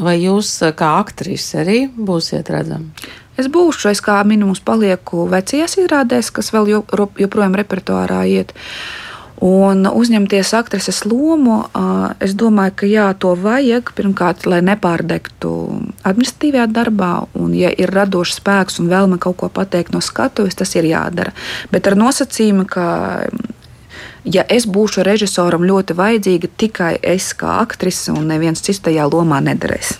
vai 0.00 0.16
jūs 0.22 0.56
uh, 0.64 0.72
kā 0.76 0.94
aktrise 1.02 1.60
arī 1.64 1.84
būsiet 1.92 2.50
redzama? 2.52 3.10
Es 3.40 3.48
būšu, 3.50 3.90
es 3.90 4.02
kā 4.04 4.20
minimums 4.26 4.62
palieku 4.62 5.24
vecajās 5.30 5.78
izrādēs, 5.80 6.30
kas 6.34 6.52
vēl 6.54 6.70
joprojām 6.70 7.56
repertuārā 7.58 8.22
iet. 8.30 8.54
Un 9.44 9.82
uzņemties 9.90 10.52
aktrises 10.54 11.02
lomu, 11.10 11.64
es 12.22 12.36
domāju, 12.38 12.76
ka 12.78 12.86
jā, 12.88 13.08
to 13.18 13.34
vajag. 13.34 13.90
Pirmkārt, 13.98 14.46
lai 14.46 14.60
nepārdegtu 14.64 15.50
administratīvajā 16.06 16.68
darbā, 16.70 17.10
un, 17.34 17.50
ja 17.58 17.72
ir 17.74 17.90
radošs 17.90 18.38
spēks 18.38 18.78
un 18.80 18.88
vēlme 18.92 19.18
kaut 19.18 19.40
ko 19.42 19.50
pateikt 19.50 19.92
no 19.92 20.00
skatuves, 20.00 20.54
tas 20.54 20.76
ir 20.78 20.86
jādara. 20.86 21.34
Bet 21.74 21.90
ar 21.90 21.98
nosacījumu, 21.98 22.68
ka 22.70 22.86
ja 24.24 24.46
es 24.48 24.70
būšu 24.70 25.04
režisoram 25.04 25.66
ļoti 25.66 25.98
vajadzīga, 25.98 26.54
tikai 26.56 26.92
es 27.02 27.32
kā 27.34 27.58
aktrise 27.60 28.14
un 28.14 28.30
neviens 28.30 28.62
cits 28.62 28.86
tajā 28.86 29.10
lomā 29.10 29.42
nedarēs. 29.44 29.98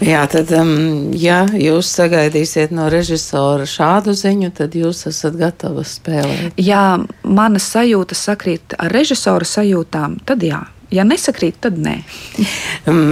Jā, 0.00 0.24
tad, 0.32 0.48
um, 0.56 1.12
ja 1.12 1.42
jūs 1.52 1.90
sagaidīsiet 1.92 2.72
no 2.72 2.88
režisora 2.92 3.68
šādu 3.68 4.14
ziņu, 4.16 4.50
tad 4.56 4.76
jūs 4.78 5.04
esat 5.10 5.36
gatava 5.40 5.84
spēlēt. 5.84 6.56
Ja 6.60 6.98
manas 7.22 7.68
sajūtas 7.74 8.26
sakrīt 8.30 8.76
ar 8.80 8.92
režisora 8.96 9.48
sajūtām, 9.48 10.20
tad 10.24 10.46
jā. 10.46 10.64
Ja 10.90 11.04
nesakrīt, 11.06 11.60
tad 11.62 11.76
nē. 11.78 12.00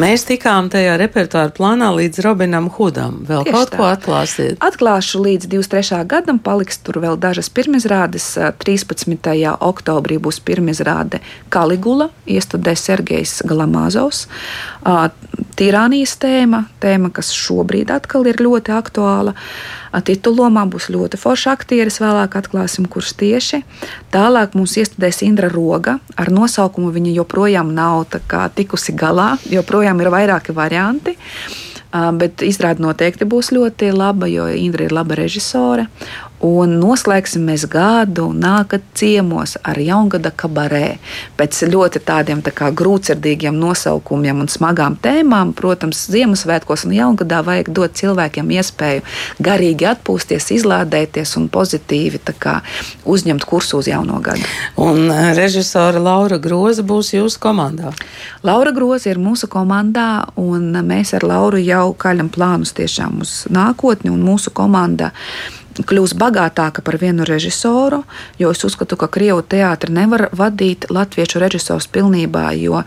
Mēs 0.03 0.25
tikām 0.27 0.67
tajā 0.73 0.97
repertuāra 0.99 1.53
plānā 1.55 1.93
līdz 1.95 2.25
Robinam 2.27 2.67
Hudam. 2.75 3.21
Vēl 3.29 3.45
Tieši 3.47 3.55
kaut 3.55 3.71
tā. 3.71 3.79
ko 3.79 3.87
atklāsiet? 3.87 4.57
Atklāšu 4.67 5.21
līdz 5.23 5.47
23. 5.47 6.01
gadam, 6.11 6.41
paliks 6.43 6.81
tur 6.83 6.99
vēl 7.05 7.15
dažas 7.23 7.47
pirmizrādes. 7.55 8.33
13. 8.65 9.31
oktobrī 9.63 10.19
būs 10.19 10.41
pirmizrāde 10.43 11.23
Kaligula, 11.55 12.09
iestudē 12.27 12.75
Sergejs 12.75 13.45
Galamāzovs. 13.47 14.25
Tirānijas 15.59 16.13
tēma, 16.23 16.63
tēma, 16.79 17.11
kas 17.11 17.33
šobrīd 17.35 17.91
atkal 17.91 18.29
ir 18.31 18.39
ļoti 18.39 18.71
aktuāla. 18.77 19.33
Titulomā 20.07 20.63
būs 20.71 20.87
ļoti 20.95 21.19
forša 21.19 21.57
aktieris, 21.57 21.99
vēlāk 21.99 22.37
atklāsim, 22.39 22.87
kurš 22.87 23.17
tieši. 23.19 23.65
Tālāk 24.15 24.55
mums 24.55 24.77
iestudēs 24.79 25.25
Indra 25.27 25.51
Roga 25.51 25.97
ar 26.15 26.31
nosaukumu. 26.31 26.93
Viņa 26.95 27.17
joprojām 27.17 27.73
nav 27.75 28.07
tikusi 28.55 28.95
galā, 28.95 29.33
joprojām 29.51 29.99
ir 30.05 30.13
vairāki 30.15 30.55
varianti. 30.55 31.17
Bet 31.89 32.45
izrāde 32.45 32.85
noteikti 32.85 33.25
būs 33.25 33.49
ļoti 33.57 33.91
laba, 33.97 34.29
jo 34.29 34.45
Indra 34.53 34.85
ir 34.85 34.93
laba 34.93 35.17
režisore. 35.17 35.89
Un 36.45 36.77
noslēgsim 36.79 37.43
mēs 37.49 37.65
gadu 37.71 38.29
nākat 38.31 38.85
ciemos 38.95 39.57
ar 39.67 39.79
jaungada 39.83 40.31
kabarē. 40.31 40.99
Pēc 41.39 41.65
ļoti 41.67 42.03
tādiem 42.07 42.45
tā 42.47 42.53
kā 42.55 42.69
grūtsirdīgiem 42.79 43.59
nosaukumiem 43.59 44.45
un 44.45 44.51
smagām 44.51 44.95
tēmām, 45.03 45.51
protams, 45.59 46.05
Ziemassvētkos 46.13 46.87
un 46.87 46.95
jaungadā 46.95 47.43
vajag 47.47 47.73
dot 47.75 47.99
cilvēkiem 47.99 48.53
iespēju 48.55 49.03
garīgi 49.43 49.89
atpūsties, 49.91 50.53
izlādēties 50.61 51.35
un 51.41 51.49
pozitīvi 51.51 52.23
kā, 52.39 52.61
uzņemt 53.09 53.45
kursu 53.49 53.83
uz 53.83 53.91
jauno 53.91 54.21
gadu. 54.23 54.47
Un 54.79 55.11
e, 55.11 55.35
režisora 55.35 55.99
Laura 55.99 56.39
Groza 56.39 56.85
būs 56.87 57.15
jūsu 57.17 57.41
komandā? 57.43 57.91
Laura 58.47 58.71
Groza 58.77 59.11
ir 59.11 59.19
mūsu 59.19 59.51
komandā, 59.51 60.29
un 60.39 60.71
mēs 60.87 61.17
ar 61.19 61.27
Lauru 61.27 61.59
jau 61.59 61.91
kaļam 61.99 62.31
plānus 62.31 62.77
tiešām 62.79 63.23
uz 63.25 63.41
nākotni, 63.51 64.13
un 64.15 64.23
mūsu 64.23 64.55
komanda 64.55 65.11
kļūs 65.87 66.15
bagātāka 66.19 66.83
par 66.85 66.99
vienu 66.99 67.27
režisoru, 67.29 68.03
jo 68.39 68.51
es 68.55 68.65
uzskatu, 68.65 68.99
ka 68.99 69.11
krievu 69.13 69.43
teātri 69.43 69.95
nevar 69.95 70.29
vadīt 70.33 70.89
latviešu 70.91 71.43
režisors 71.43 71.89
pilnībā, 71.93 72.51
jo 72.59 72.83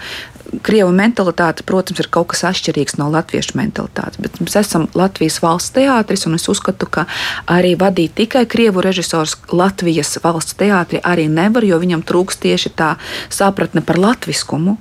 Krievu 0.65 0.91
mentalitāte, 0.95 1.63
protams, 1.67 1.99
ir 2.01 2.09
kaut 2.11 2.31
kas 2.31 2.43
atšķirīgs 2.49 2.97
no 2.99 3.07
latviešu 3.13 3.55
mentalitātes, 3.59 4.19
bet 4.21 4.39
mēs 4.41 4.57
esam 4.59 4.87
Latvijas 4.97 5.39
valsts 5.43 5.73
teātris, 5.75 6.25
un 6.27 6.37
es 6.37 6.47
uzskatu, 6.51 6.87
ka 6.91 7.05
arī 7.49 7.73
vadīt 7.79 8.15
tikai 8.17 8.43
krievu 8.49 8.83
režisors 8.83 9.37
Latvijas 9.53 10.17
valsts 10.23 10.57
teātri 10.59 11.01
arī 11.05 11.27
nevar, 11.31 11.65
jo 11.67 11.77
viņam 11.81 12.03
trūks 12.07 12.39
tieši 12.41 12.73
tā 12.77 12.95
sapratne 13.29 13.83
par 13.85 13.99
latviskumu. 14.01 14.77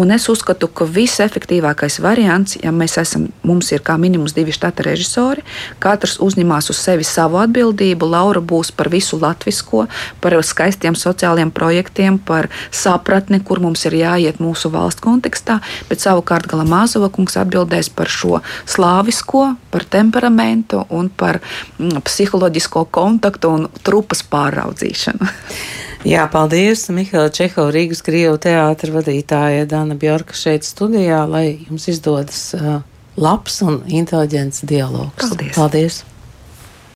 Un 0.00 0.14
es 0.16 0.28
uzskatu, 0.32 0.68
ka 0.68 0.88
visefektīvākais 0.88 2.00
variants, 2.02 2.56
ja 2.62 2.72
mēs 2.72 2.98
esam, 3.02 3.28
mums 3.46 3.70
ir 3.72 3.84
kā 3.84 3.98
minimums 4.00 4.34
divi 4.36 4.54
štata 4.54 4.86
režisori, 4.86 5.44
katrs 5.82 6.18
uzņemās 6.24 6.72
uz 6.72 6.80
sevi 6.80 7.06
savu 7.06 7.40
atbildību. 7.42 8.08
Laura 8.16 8.40
būs 8.40 8.72
par 8.74 8.90
visu 8.92 9.20
latvisko, 9.20 9.86
par 10.24 10.38
skaistiem 10.42 10.96
sociāliem 10.98 11.52
projektiem, 11.54 12.18
par 12.18 12.48
sapratni, 12.70 13.42
kur 13.44 13.60
mums 13.62 13.84
ir 13.88 14.00
jāiet 14.00 14.40
mūsu 14.42 14.72
valsts 14.72 15.01
kontekstā, 15.02 15.58
bet 15.90 16.02
savukārt 16.04 16.48
Galamāzova 16.50 17.10
kungs 17.12 17.38
atbildēs 17.40 17.90
par 17.94 18.10
šo 18.12 18.40
slāvisko, 18.70 19.44
par 19.74 19.86
temperamentu 19.90 20.84
un 20.90 21.10
par 21.10 21.40
mm, 21.42 22.02
psiholoģisko 22.06 22.86
kontaktu 22.94 23.54
un 23.56 23.66
trupas 23.82 24.24
pāraudzīšanu. 24.32 25.30
Jā, 26.12 26.24
paldies, 26.26 26.88
Mihaila 26.90 27.30
Čehova, 27.30 27.70
Rīgas 27.74 28.02
Krievu 28.02 28.40
teātra 28.42 28.90
vadītāja 28.90 29.68
Dana 29.70 29.94
Bjorka 29.94 30.34
šeit 30.34 30.66
studijā, 30.66 31.22
lai 31.30 31.60
jums 31.68 31.86
izdodas 31.92 32.48
uh, 32.58 32.80
labs 33.14 33.60
un 33.62 33.84
inteliģents 33.86 34.64
dialogs. 34.66 35.28
Paldies! 35.28 35.54
paldies. 35.54 36.02